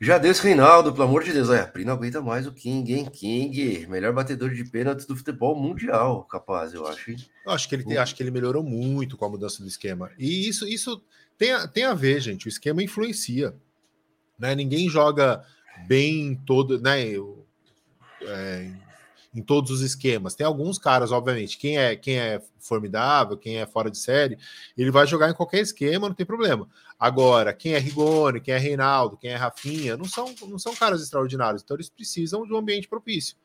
Já 0.00 0.16
Deus 0.16 0.38
Reinaldo, 0.38 0.92
pelo 0.92 1.04
amor 1.04 1.24
de 1.24 1.32
Deus, 1.32 1.48
olha, 1.48 1.62
a 1.62 1.66
Pri 1.66 1.84
não 1.84 1.94
aguenta 1.94 2.22
mais 2.22 2.46
o 2.46 2.52
King, 2.52 2.94
hein? 2.94 3.10
King, 3.12 3.84
melhor 3.88 4.12
batedor 4.12 4.50
de 4.50 4.64
pênaltis 4.64 5.04
do 5.04 5.16
futebol 5.16 5.60
mundial, 5.60 6.22
capaz, 6.22 6.72
eu 6.72 6.86
acho. 6.86 7.10
Eu 7.44 7.52
acho 7.52 7.68
que 7.68 7.74
ele, 7.74 7.84
tem, 7.84 7.96
acho 7.96 8.14
que 8.14 8.22
ele 8.22 8.30
melhorou 8.30 8.62
muito 8.62 9.16
com 9.16 9.24
a 9.24 9.28
mudança 9.28 9.60
do 9.60 9.68
esquema. 9.68 10.12
E 10.16 10.48
isso, 10.48 10.68
isso 10.68 11.02
tem, 11.36 11.52
a, 11.52 11.66
tem 11.66 11.82
a 11.82 11.94
ver, 11.94 12.20
gente. 12.20 12.46
O 12.46 12.48
esquema 12.48 12.80
influencia. 12.80 13.56
Né? 14.38 14.54
Ninguém 14.54 14.88
joga 14.88 15.44
bem 15.86 16.34
todo, 16.46 16.80
né? 16.80 17.02
É, 18.22 18.70
em 19.34 19.42
todos 19.42 19.70
os 19.70 19.80
esquemas. 19.80 20.34
Tem 20.34 20.46
alguns 20.46 20.78
caras, 20.78 21.12
obviamente, 21.12 21.58
quem 21.58 21.78
é 21.78 21.94
quem 21.94 22.18
é 22.18 22.42
formidável, 22.58 23.36
quem 23.36 23.58
é 23.58 23.66
fora 23.66 23.90
de 23.90 23.98
série, 23.98 24.38
ele 24.76 24.90
vai 24.90 25.06
jogar 25.06 25.30
em 25.30 25.34
qualquer 25.34 25.60
esquema, 25.60 26.08
não 26.08 26.14
tem 26.14 26.26
problema. 26.26 26.68
Agora, 26.98 27.52
quem 27.52 27.74
é 27.74 27.78
Rigoni, 27.78 28.40
quem 28.40 28.54
é 28.54 28.58
Reinaldo, 28.58 29.16
quem 29.16 29.30
é 29.30 29.36
Rafinha, 29.36 29.96
não 29.96 30.06
são 30.06 30.34
não 30.48 30.58
são 30.58 30.74
caras 30.74 31.00
extraordinários, 31.02 31.62
então 31.62 31.76
eles 31.76 31.88
precisam 31.88 32.44
de 32.44 32.52
um 32.52 32.58
ambiente 32.58 32.88
propício. 32.88 33.36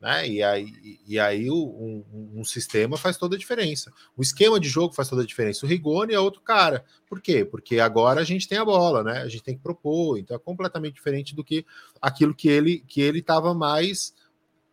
Né? 0.00 0.28
E 0.28 0.42
aí, 0.42 1.00
e 1.06 1.18
aí 1.18 1.50
um, 1.50 2.04
um, 2.34 2.44
sistema 2.44 2.98
faz 2.98 3.16
toda 3.16 3.34
a 3.34 3.38
diferença. 3.38 3.90
O 4.16 4.22
esquema 4.22 4.60
de 4.60 4.68
jogo 4.68 4.94
faz 4.94 5.08
toda 5.08 5.22
a 5.22 5.26
diferença. 5.26 5.64
O 5.64 5.68
Rigoni 5.68 6.12
é 6.12 6.20
outro 6.20 6.42
cara. 6.42 6.84
Por 7.08 7.20
quê? 7.20 7.44
Porque 7.44 7.80
agora 7.80 8.20
a 8.20 8.24
gente 8.24 8.46
tem 8.46 8.58
a 8.58 8.64
bola, 8.64 9.02
né? 9.02 9.22
A 9.22 9.28
gente 9.28 9.42
tem 9.42 9.56
que 9.56 9.62
propor, 9.62 10.18
então 10.18 10.36
é 10.36 10.38
completamente 10.38 10.94
diferente 10.94 11.34
do 11.34 11.42
que 11.42 11.64
aquilo 12.00 12.34
que 12.34 12.48
ele 12.48 12.84
que 12.86 13.00
ele 13.00 13.20
estava 13.20 13.54
mais 13.54 14.14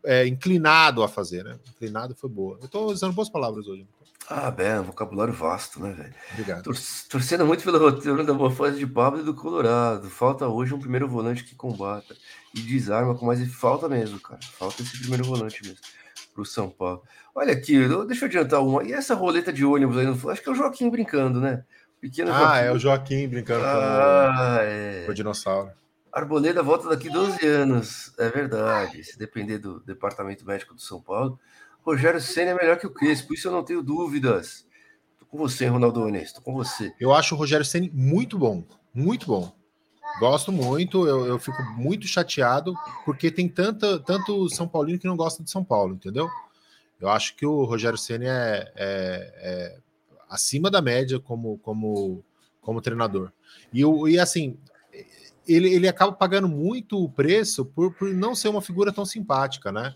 é, 0.03 0.27
inclinado 0.27 1.01
a 1.03 1.07
fazer, 1.07 1.43
né? 1.45 1.57
Inclinado 1.69 2.13
foi 2.15 2.29
boa. 2.29 2.57
Eu 2.59 2.65
estou 2.65 2.91
usando 2.91 3.13
boas 3.13 3.29
palavras 3.29 3.65
hoje. 3.65 3.87
Ah, 4.29 4.49
bem, 4.49 4.81
vocabulário 4.81 5.33
vasto, 5.33 5.81
né, 5.81 5.91
velho? 5.91 6.13
Obrigado. 6.31 6.63
Tor 6.63 6.75
torcendo 7.09 7.45
muito 7.45 7.63
pelo 7.63 7.77
roteiro 7.77 8.25
da 8.25 8.33
boa 8.33 8.51
fase 8.51 8.79
de 8.79 8.87
Pablo 8.87 9.19
e 9.19 9.23
do 9.23 9.33
Colorado. 9.33 10.09
Falta 10.09 10.47
hoje 10.47 10.73
um 10.73 10.79
primeiro 10.79 11.07
volante 11.07 11.43
que 11.43 11.55
combata 11.55 12.15
e 12.53 12.61
desarma 12.61 13.15
com 13.15 13.25
mais. 13.25 13.39
E 13.39 13.45
falta 13.45 13.89
mesmo, 13.89 14.19
cara. 14.19 14.39
Falta 14.57 14.81
esse 14.81 14.99
primeiro 14.99 15.23
volante 15.23 15.61
mesmo 15.63 15.79
pro 16.33 16.45
São 16.45 16.69
Paulo. 16.69 17.03
Olha 17.33 17.53
aqui, 17.53 17.77
deixa 18.07 18.25
eu 18.25 18.27
adiantar 18.27 18.61
uma. 18.61 18.83
E 18.83 18.91
essa 18.91 19.15
roleta 19.15 19.53
de 19.53 19.63
ônibus 19.63 19.97
aí? 19.97 20.07
Acho 20.07 20.41
que 20.41 20.49
é 20.49 20.51
o 20.51 20.55
Joaquim 20.55 20.89
brincando, 20.89 21.39
né? 21.39 21.63
Pequeno 22.01 22.31
ah, 22.31 22.39
Joaquim. 22.39 22.65
é 22.65 22.71
o 22.71 22.79
Joaquim 22.79 23.27
brincando 23.27 23.65
ah, 23.65 24.31
com, 24.35 24.63
é... 24.63 25.03
com 25.05 25.11
o 25.11 25.15
dinossauro. 25.15 25.71
Arboleda 26.11 26.61
volta 26.61 26.89
daqui 26.89 27.09
12 27.09 27.45
anos. 27.47 28.13
É 28.19 28.29
verdade. 28.29 29.03
Se 29.03 29.17
depender 29.17 29.57
do 29.57 29.79
departamento 29.79 30.45
médico 30.45 30.75
do 30.75 30.81
São 30.81 31.01
Paulo, 31.01 31.39
Rogério 31.81 32.21
Senna 32.21 32.51
é 32.51 32.55
melhor 32.55 32.77
que 32.77 32.85
o 32.85 32.91
Crespo, 32.91 33.33
isso 33.33 33.47
eu 33.47 33.51
não 33.51 33.63
tenho 33.63 33.81
dúvidas. 33.81 34.67
Tô 35.17 35.25
com 35.25 35.37
você, 35.37 35.65
Ronaldo 35.65 36.01
Honesto, 36.01 36.41
com 36.41 36.53
você. 36.53 36.93
Eu 36.99 37.13
acho 37.13 37.33
o 37.33 37.37
Rogério 37.37 37.65
Senna 37.65 37.89
muito 37.91 38.37
bom, 38.37 38.63
muito 38.93 39.25
bom. 39.25 39.55
Gosto 40.19 40.51
muito, 40.51 41.07
eu, 41.07 41.25
eu 41.25 41.39
fico 41.39 41.61
muito 41.75 42.07
chateado 42.07 42.73
porque 43.03 43.31
tem 43.31 43.49
tanta, 43.49 43.99
tanto 43.99 44.49
São 44.49 44.67
Paulino 44.67 44.99
que 44.99 45.07
não 45.07 45.17
gosta 45.17 45.43
de 45.43 45.49
São 45.49 45.63
Paulo, 45.63 45.95
entendeu? 45.95 46.29
Eu 47.01 47.09
acho 47.09 47.35
que 47.35 47.45
o 47.45 47.63
Rogério 47.63 47.97
Senna 47.97 48.25
é, 48.25 48.71
é, 48.75 49.33
é 49.41 49.77
acima 50.29 50.69
da 50.69 50.81
média 50.81 51.19
como, 51.19 51.57
como, 51.59 52.23
como 52.61 52.81
treinador. 52.81 53.31
E, 53.73 53.81
e 53.81 54.19
assim, 54.19 54.57
ele, 55.47 55.73
ele 55.73 55.87
acaba 55.87 56.13
pagando 56.13 56.47
muito 56.47 57.03
o 57.03 57.09
preço 57.09 57.65
por, 57.65 57.93
por 57.93 58.13
não 58.13 58.35
ser 58.35 58.49
uma 58.49 58.61
figura 58.61 58.93
tão 58.93 59.05
simpática, 59.05 59.71
né? 59.71 59.95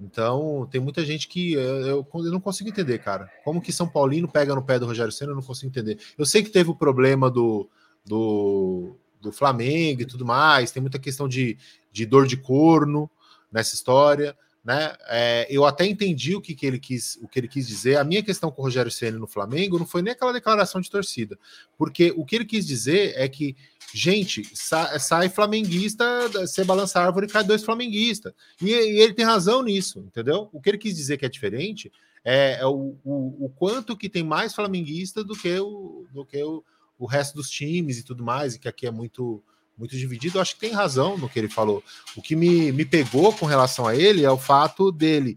Então, 0.00 0.68
tem 0.70 0.80
muita 0.80 1.04
gente 1.04 1.28
que 1.28 1.52
eu, 1.52 2.04
eu, 2.12 2.30
não 2.30 2.40
consigo 2.40 2.68
entender, 2.68 2.98
cara. 2.98 3.30
Como 3.44 3.60
que 3.60 3.72
São 3.72 3.88
Paulino 3.88 4.28
pega 4.28 4.54
no 4.54 4.62
pé 4.62 4.78
do 4.78 4.86
Rogério 4.86 5.12
Senna, 5.12 5.30
eu 5.30 5.36
não 5.36 5.42
consigo 5.42 5.68
entender. 5.68 5.98
Eu 6.18 6.26
sei 6.26 6.42
que 6.42 6.50
teve 6.50 6.68
o 6.68 6.74
problema 6.74 7.30
do, 7.30 7.68
do, 8.04 8.96
do 9.24 9.32
Flamengo 9.32 10.02
e 10.02 10.06
tudo 10.06 10.24
mais, 10.24 10.70
tem 10.70 10.80
muita 10.80 10.98
questão 10.98 11.26
de, 11.26 11.58
de 11.90 12.06
dor 12.06 12.26
de 12.26 12.36
corno 12.36 13.10
nessa 13.50 13.74
história, 13.74 14.36
né? 14.64 14.94
É, 15.08 15.46
eu 15.50 15.66
até 15.66 15.84
entendi 15.84 16.34
o 16.34 16.40
que, 16.40 16.54
que 16.54 16.64
ele 16.64 16.78
quis, 16.78 17.18
o 17.22 17.28
que 17.28 17.38
ele 17.38 17.48
quis 17.48 17.66
dizer. 17.66 17.98
A 17.98 18.04
minha 18.04 18.22
questão 18.22 18.50
com 18.50 18.62
o 18.62 18.64
Rogério 18.64 18.90
Senna 18.90 19.18
no 19.18 19.26
Flamengo 19.26 19.78
não 19.78 19.86
foi 19.86 20.00
nem 20.00 20.12
aquela 20.12 20.32
declaração 20.32 20.80
de 20.80 20.90
torcida, 20.90 21.38
porque 21.76 22.12
o 22.16 22.24
que 22.24 22.36
ele 22.36 22.44
quis 22.44 22.66
dizer 22.66 23.12
é 23.16 23.28
que 23.28 23.56
Gente, 23.96 24.42
sai, 24.52 24.98
sai 24.98 25.28
flamenguista, 25.28 26.28
você 26.30 26.64
balança 26.64 26.98
a 26.98 27.04
árvore 27.06 27.26
e 27.26 27.30
cai 27.30 27.44
dois 27.44 27.62
flamenguistas. 27.62 28.32
E, 28.60 28.70
e, 28.70 29.00
ele 29.00 29.14
tem 29.14 29.24
razão 29.24 29.62
nisso, 29.62 30.00
entendeu? 30.00 30.48
O 30.52 30.60
que 30.60 30.68
ele 30.68 30.78
quis 30.78 30.96
dizer 30.96 31.16
que 31.16 31.24
é 31.24 31.28
diferente 31.28 31.92
é, 32.24 32.58
é 32.58 32.66
o, 32.66 32.96
o, 33.04 33.44
o, 33.44 33.52
quanto 33.54 33.96
que 33.96 34.08
tem 34.08 34.24
mais 34.24 34.52
flamenguista 34.52 35.22
do 35.22 35.36
que, 35.36 35.56
o, 35.60 36.08
do 36.12 36.26
que 36.26 36.42
o, 36.42 36.64
o 36.98 37.06
resto 37.06 37.34
dos 37.34 37.50
times 37.50 37.98
e 37.98 38.02
tudo 38.02 38.24
mais, 38.24 38.54
e 38.54 38.58
que 38.58 38.68
aqui 38.68 38.86
é 38.86 38.90
muito 38.90 39.42
muito 39.76 39.96
dividido. 39.96 40.38
Eu 40.38 40.42
acho 40.42 40.54
que 40.54 40.60
tem 40.60 40.72
razão 40.72 41.18
no 41.18 41.28
que 41.28 41.36
ele 41.36 41.48
falou. 41.48 41.82
O 42.16 42.22
que 42.22 42.36
me, 42.36 42.70
me 42.70 42.84
pegou 42.84 43.32
com 43.32 43.44
relação 43.44 43.88
a 43.88 43.96
ele 43.96 44.24
é 44.24 44.30
o 44.30 44.38
fato 44.38 44.92
dele. 44.92 45.36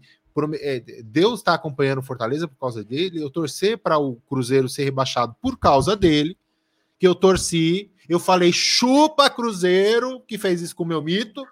É, 0.60 0.78
Deus 1.02 1.40
está 1.40 1.54
acompanhando 1.54 2.02
Fortaleza 2.02 2.46
por 2.46 2.56
causa 2.56 2.84
dele. 2.84 3.20
Eu 3.20 3.30
torcer 3.30 3.78
para 3.78 3.98
o 3.98 4.14
Cruzeiro 4.28 4.68
ser 4.68 4.84
rebaixado 4.84 5.34
por 5.42 5.58
causa 5.58 5.96
dele, 5.96 6.38
que 7.00 7.06
eu 7.06 7.16
torci 7.16 7.90
eu 8.08 8.18
falei, 8.18 8.50
chupa 8.52 9.28
Cruzeiro, 9.28 10.20
que 10.26 10.38
fez 10.38 10.62
isso 10.62 10.74
com 10.74 10.82
o 10.82 10.86
meu 10.86 11.02
mito. 11.02 11.46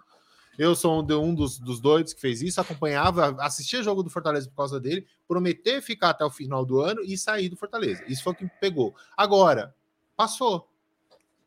Eu 0.59 0.75
sou 0.75 0.99
um 0.99 1.35
dos, 1.35 1.59
dos 1.59 1.79
doidos 1.79 2.15
que 2.15 2.21
fez 2.21 2.41
isso, 2.41 2.59
acompanhava, 2.59 3.37
assistia 3.41 3.83
jogo 3.83 4.03
do 4.03 4.09
Fortaleza 4.09 4.49
por 4.49 4.57
causa 4.57 4.81
dele, 4.81 5.07
prometer 5.29 5.83
ficar 5.83 6.11
até 6.11 6.25
o 6.25 6.31
final 6.31 6.65
do 6.65 6.81
ano 6.81 7.03
e 7.05 7.19
sair 7.19 7.51
do 7.51 7.59
Fortaleza. 7.59 8.03
Isso 8.09 8.23
foi 8.23 8.33
o 8.33 8.37
que 8.37 8.45
me 8.45 8.51
pegou. 8.59 8.95
Agora, 9.15 9.75
passou 10.17 10.69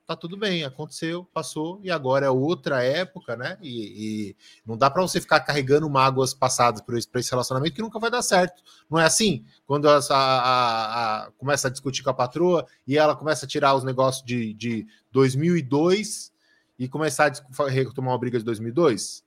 tá 0.10 0.16
tudo 0.16 0.36
bem, 0.36 0.64
aconteceu, 0.64 1.24
passou, 1.32 1.80
e 1.84 1.92
agora 1.92 2.26
é 2.26 2.30
outra 2.32 2.84
época, 2.84 3.38
né? 3.38 3.60
E, 3.62 4.32
e 4.32 4.36
não 4.66 4.76
dá 4.76 4.90
para 4.90 5.04
você 5.04 5.22
ficar 5.22 5.40
carregando 5.42 5.88
mágoas 5.88 6.34
passadas 6.34 6.82
por 6.82 6.98
esse, 6.98 7.30
relacionamento 7.30 7.76
que 7.76 7.82
nunca 7.84 8.00
vai 8.00 8.10
dar 8.10 8.24
certo. 8.24 8.64
Não 8.90 9.00
é 9.00 9.06
assim? 9.06 9.46
Quando 9.68 9.88
a, 9.88 10.00
a, 10.10 11.26
a, 11.26 11.32
começa 11.38 11.68
a 11.68 11.72
discutir 11.72 12.02
com 12.02 12.10
a 12.10 12.14
patroa 12.16 12.66
e 12.88 12.98
ela 12.98 13.16
começa 13.16 13.46
a 13.46 13.48
tirar 13.48 13.76
os 13.76 13.84
negócios 13.84 14.26
de, 14.26 14.52
de 14.56 14.88
2002 15.12 16.34
e 16.80 16.88
começar 16.88 17.32
a 17.32 17.70
retomar 17.70 18.12
uma 18.12 18.18
briga 18.18 18.40
de 18.40 18.46
2002? 18.46 19.24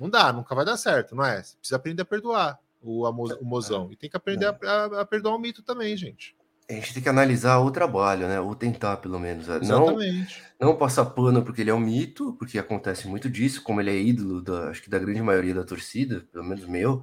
Não 0.00 0.10
dá, 0.10 0.32
nunca 0.32 0.52
vai 0.52 0.64
dar 0.64 0.76
certo, 0.76 1.14
não 1.14 1.24
é? 1.24 1.40
Você 1.44 1.56
precisa 1.58 1.76
aprender 1.76 2.02
a 2.02 2.04
perdoar 2.04 2.58
o, 2.82 3.08
o 3.08 3.44
mozão. 3.44 3.92
E 3.92 3.94
tem 3.94 4.10
que 4.10 4.16
aprender 4.16 4.46
a, 4.46 4.50
a, 4.50 5.00
a 5.02 5.06
perdoar 5.06 5.36
o 5.36 5.38
mito 5.38 5.62
também, 5.62 5.96
gente 5.96 6.36
a 6.70 6.74
gente 6.74 6.92
tem 6.92 7.02
que 7.02 7.08
analisar 7.08 7.58
o 7.60 7.70
trabalho, 7.70 8.28
né? 8.28 8.38
Ou 8.40 8.54
tentar, 8.54 8.98
pelo 8.98 9.18
menos. 9.18 9.48
Exatamente. 9.48 10.42
Não, 10.60 10.68
não 10.68 10.76
passar 10.76 11.06
pano 11.06 11.42
porque 11.42 11.62
ele 11.62 11.70
é 11.70 11.74
um 11.74 11.80
mito, 11.80 12.34
porque 12.38 12.58
acontece 12.58 13.08
muito 13.08 13.30
disso, 13.30 13.62
como 13.62 13.80
ele 13.80 13.90
é 13.90 13.98
ídolo 13.98 14.42
da, 14.42 14.68
acho 14.68 14.82
que 14.82 14.90
da 14.90 14.98
grande 14.98 15.22
maioria 15.22 15.54
da 15.54 15.64
torcida, 15.64 16.26
pelo 16.30 16.44
menos 16.44 16.66
meu, 16.66 17.02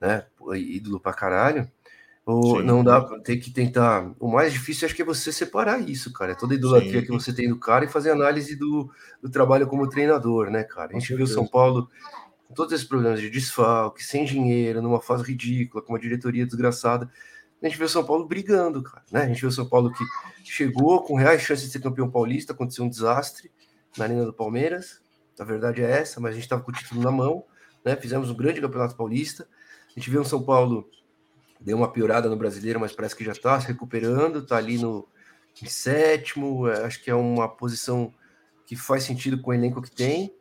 né? 0.00 0.24
Ídolo 0.54 0.98
pra 0.98 1.12
caralho. 1.12 1.70
Ou 2.24 2.58
Sim. 2.58 2.64
não 2.64 2.82
dá, 2.82 3.00
tem 3.20 3.38
que 3.38 3.52
tentar. 3.52 4.12
O 4.18 4.28
mais 4.28 4.52
difícil 4.52 4.86
acho 4.86 4.94
que 4.96 5.02
é 5.02 5.04
você 5.04 5.30
separar 5.30 5.78
isso, 5.88 6.12
cara. 6.12 6.32
É 6.32 6.34
toda 6.34 6.54
a 6.54 6.56
idolatria 6.56 6.98
Sim. 6.98 7.06
que 7.06 7.12
você 7.12 7.32
tem 7.32 7.48
do 7.48 7.60
cara 7.60 7.84
e 7.84 7.88
fazer 7.88 8.10
análise 8.10 8.56
do, 8.56 8.90
do 9.22 9.30
trabalho 9.30 9.68
como 9.68 9.88
treinador, 9.88 10.50
né, 10.50 10.64
cara? 10.64 10.90
A 10.90 10.98
gente 10.98 11.14
viu 11.14 11.28
São 11.28 11.46
Paulo 11.46 11.88
com 12.48 12.54
todos 12.54 12.72
esses 12.72 12.86
problemas 12.86 13.20
de 13.20 13.30
desfalque, 13.30 14.02
sem 14.02 14.24
dinheiro, 14.24 14.82
numa 14.82 15.00
fase 15.00 15.22
ridícula, 15.22 15.80
com 15.80 15.92
uma 15.92 16.00
diretoria 16.00 16.44
desgraçada 16.44 17.08
a 17.62 17.68
gente 17.68 17.78
vê 17.78 17.84
o 17.84 17.88
São 17.88 18.04
Paulo 18.04 18.26
brigando, 18.26 18.82
cara. 18.82 19.02
Né? 19.10 19.22
A 19.22 19.26
gente 19.26 19.40
vê 19.40 19.46
o 19.46 19.52
São 19.52 19.66
Paulo 19.68 19.92
que 19.92 20.04
chegou 20.44 21.02
com 21.02 21.14
reais 21.14 21.42
chances 21.42 21.66
de 21.66 21.72
ser 21.72 21.80
campeão 21.80 22.10
paulista, 22.10 22.52
aconteceu 22.52 22.84
um 22.84 22.88
desastre 22.88 23.50
na 23.96 24.04
Arena 24.04 24.24
do 24.24 24.32
Palmeiras. 24.32 25.00
A 25.38 25.44
verdade 25.44 25.82
é 25.82 25.90
essa, 25.90 26.20
mas 26.20 26.32
a 26.32 26.34
gente 26.34 26.44
estava 26.44 26.62
com 26.62 26.70
o 26.70 26.74
título 26.74 27.02
na 27.02 27.10
mão, 27.10 27.44
né? 27.84 27.96
Fizemos 27.96 28.30
um 28.30 28.34
grande 28.34 28.60
campeonato 28.60 28.96
paulista. 28.96 29.46
A 29.88 29.98
gente 29.98 30.10
vê 30.10 30.18
o 30.18 30.24
São 30.24 30.42
Paulo 30.42 30.88
deu 31.60 31.76
uma 31.76 31.90
piorada 31.90 32.28
no 32.28 32.36
brasileiro, 32.36 32.78
mas 32.78 32.92
parece 32.92 33.16
que 33.16 33.24
já 33.24 33.32
está 33.32 33.60
se 33.60 33.66
recuperando, 33.66 34.40
está 34.40 34.56
ali 34.56 34.78
no 34.78 35.06
sétimo. 35.66 36.68
É, 36.68 36.84
acho 36.84 37.02
que 37.02 37.10
é 37.10 37.14
uma 37.14 37.48
posição 37.48 38.12
que 38.66 38.76
faz 38.76 39.04
sentido 39.04 39.40
com 39.40 39.50
o 39.50 39.54
elenco 39.54 39.82
que 39.82 39.90
tem. 39.90 40.34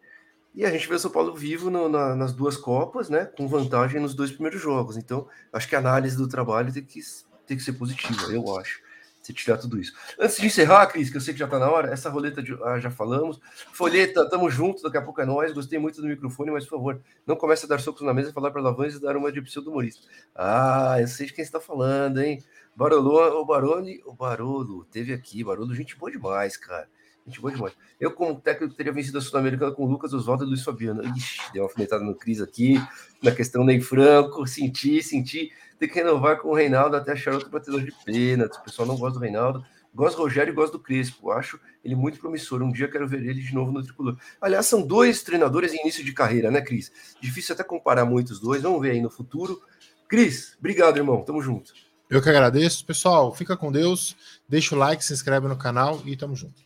E 0.56 0.66
a 0.66 0.72
gente 0.72 0.88
vê 0.88 0.96
o 0.96 1.00
São 1.00 1.12
Paulo 1.12 1.36
vivo 1.36 1.70
no, 1.70 1.90
na, 1.90 2.16
nas 2.16 2.32
duas 2.32 2.56
Copas, 2.56 3.10
né? 3.10 3.26
Com 3.26 3.46
vantagem 3.46 4.00
nos 4.00 4.16
dois 4.16 4.32
primeiros 4.32 4.62
jogos. 4.62 4.96
Então, 4.96 5.28
acho 5.52 5.68
que 5.68 5.76
a 5.76 5.80
análise 5.80 6.16
do 6.16 6.30
trabalho 6.30 6.72
tem 6.72 6.82
que, 6.82 7.02
tem 7.46 7.58
que 7.58 7.64
ser 7.64 7.74
positiva, 7.74 8.32
eu 8.32 8.58
acho. 8.58 8.80
Se 9.22 9.34
tirar 9.34 9.58
tudo 9.58 9.82
isso. 9.82 9.92
Antes 10.20 10.38
de 10.38 10.46
encerrar, 10.46 10.86
Cris, 10.86 11.10
que 11.10 11.18
eu 11.18 11.22
sei 11.22 11.34
que 11.34 11.40
já 11.40 11.48
tá 11.48 11.58
na 11.58 11.70
hora, 11.70 11.92
essa 11.92 12.10
roleta 12.12 12.44
de, 12.44 12.56
ah, 12.64 12.80
já 12.80 12.92
falamos. 12.92 13.40
Folheta, 13.74 14.30
tamo 14.30 14.50
junto, 14.52 14.84
daqui 14.84 14.98
a 14.98 15.02
pouco 15.02 15.20
é 15.20 15.26
nós. 15.26 15.52
Gostei 15.52 15.80
muito 15.80 16.00
do 16.00 16.08
microfone, 16.08 16.52
mas 16.52 16.64
por 16.64 16.78
favor, 16.78 17.02
não 17.26 17.36
comece 17.36 17.66
a 17.66 17.68
dar 17.68 17.82
socos 17.82 18.04
na 18.04 18.14
mesa, 18.14 18.32
falar 18.32 18.52
para 18.52 18.62
Lavães 18.62 18.94
e 18.94 19.02
dar 19.02 19.18
uma 19.18 19.32
de 19.32 19.42
pseudo 19.42 19.72
humorista. 19.72 20.08
Ah, 20.36 20.98
eu 21.02 21.08
sei 21.08 21.26
de 21.26 21.34
quem 21.34 21.44
está 21.44 21.60
falando, 21.60 22.22
hein? 22.22 22.42
Barolo, 22.76 23.42
o 23.42 23.46
Barone, 23.46 24.00
o 24.06 24.14
Barolo, 24.14 24.86
teve 24.86 25.12
aqui, 25.12 25.44
Barolo, 25.44 25.74
gente 25.74 25.98
boa 25.98 26.12
demais, 26.12 26.56
cara. 26.56 26.88
Gente 27.26 27.42
boa 27.42 27.52
demais. 27.52 27.74
Eu, 28.00 28.12
como 28.12 28.40
técnico, 28.40 28.76
teria 28.76 28.94
vencido 28.94 29.18
a 29.18 29.22
Sul-Americana 29.22 29.72
com 29.72 29.86
Lucas 29.86 30.14
Oswaldo 30.14 30.44
e 30.44 30.48
Luiz 30.48 30.64
Fabiano. 30.64 31.02
Ixi, 31.18 31.42
deu 31.52 31.64
uma 31.64 31.70
alfinetada 31.70 32.04
no 32.04 32.14
Cris 32.14 32.40
aqui, 32.40 32.80
na 33.22 33.32
questão 33.32 33.64
Ney 33.64 33.82
Franco, 33.82 34.46
senti, 34.46 35.02
senti. 35.02 35.52
Tem 35.80 35.90
que 35.90 35.96
renovar 35.96 36.40
com 36.40 36.50
o 36.50 36.54
Reinaldo 36.54 36.96
até 36.96 37.14
achar 37.14 37.34
outro 37.34 37.50
batedor 37.50 37.82
de 37.82 37.92
pênalti. 38.06 38.58
O 38.58 38.64
pessoal 38.64 38.88
não 38.88 38.96
gosta 38.96 39.18
do 39.18 39.24
Reinaldo. 39.24 39.66
Gosto 39.94 40.18
do 40.18 40.24
Rogério 40.24 40.52
e 40.52 40.56
gosto 40.56 40.74
do 40.74 40.80
Crespo. 40.80 41.32
Acho 41.32 41.60
ele 41.84 41.96
muito 41.96 42.20
promissor. 42.20 42.62
Um 42.62 42.72
dia 42.72 42.88
quero 42.88 43.08
ver 43.08 43.26
ele 43.26 43.42
de 43.42 43.56
novo 43.56 43.72
no 43.72 43.82
tricolor. 43.82 44.18
Aliás, 44.40 44.68
são 44.68 44.86
dois 44.86 45.24
treinadores 45.24 45.74
em 45.74 45.82
início 45.82 46.04
de 46.04 46.14
carreira, 46.14 46.52
né, 46.52 46.62
Cris? 46.62 46.92
Difícil 47.20 47.54
até 47.54 47.64
comparar 47.64 48.06
muito 48.06 48.32
os 48.32 48.40
dois. 48.40 48.62
Vamos 48.62 48.82
ver 48.82 48.92
aí 48.92 49.02
no 49.02 49.10
futuro. 49.10 49.62
Cris, 50.08 50.56
obrigado, 50.60 50.98
irmão. 50.98 51.24
Tamo 51.24 51.42
junto. 51.42 51.74
Eu 52.10 52.22
que 52.22 52.30
agradeço. 52.30 52.86
Pessoal, 52.86 53.34
fica 53.34 53.58
com 53.58 53.72
Deus. 53.72 54.16
Deixa 54.48 54.76
o 54.76 54.78
like, 54.78 55.04
se 55.04 55.14
inscreve 55.14 55.48
no 55.48 55.58
canal 55.58 56.02
e 56.06 56.16
tamo 56.16 56.36
junto. 56.36 56.65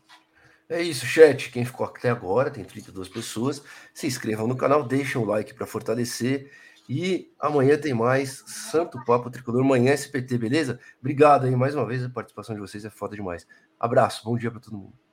É 0.70 0.82
isso, 0.82 1.06
chat. 1.06 1.52
Quem 1.52 1.66
ficou 1.66 1.86
até 1.86 2.10
agora, 2.12 2.52
tem 2.52 2.64
32 2.64 3.10
pessoas. 3.10 3.64
Se 3.94 4.06
inscrevam 4.06 4.48
no 4.48 4.56
canal, 4.56 4.84
deixem 4.84 5.20
o 5.20 5.26
like 5.26 5.54
para 5.54 5.66
fortalecer. 5.66 6.52
E 6.88 7.32
amanhã 7.40 7.78
tem 7.78 7.94
mais 7.94 8.44
Santo 8.48 9.04
Papo 9.04 9.30
Tricolor, 9.30 9.64
amanhã 9.64 9.94
SPT, 9.94 10.38
beleza? 10.38 10.80
Obrigado 11.00 11.46
aí 11.46 11.56
mais 11.56 11.76
uma 11.76 11.86
vez, 11.86 12.04
a 12.04 12.10
participação 12.10 12.56
de 12.56 12.62
vocês 12.62 12.86
é 12.86 12.90
foda 12.90 13.16
demais. 13.16 13.48
Abraço, 13.80 14.24
bom 14.24 14.38
dia 14.38 14.50
para 14.52 14.60
todo 14.60 14.78
mundo. 14.78 15.09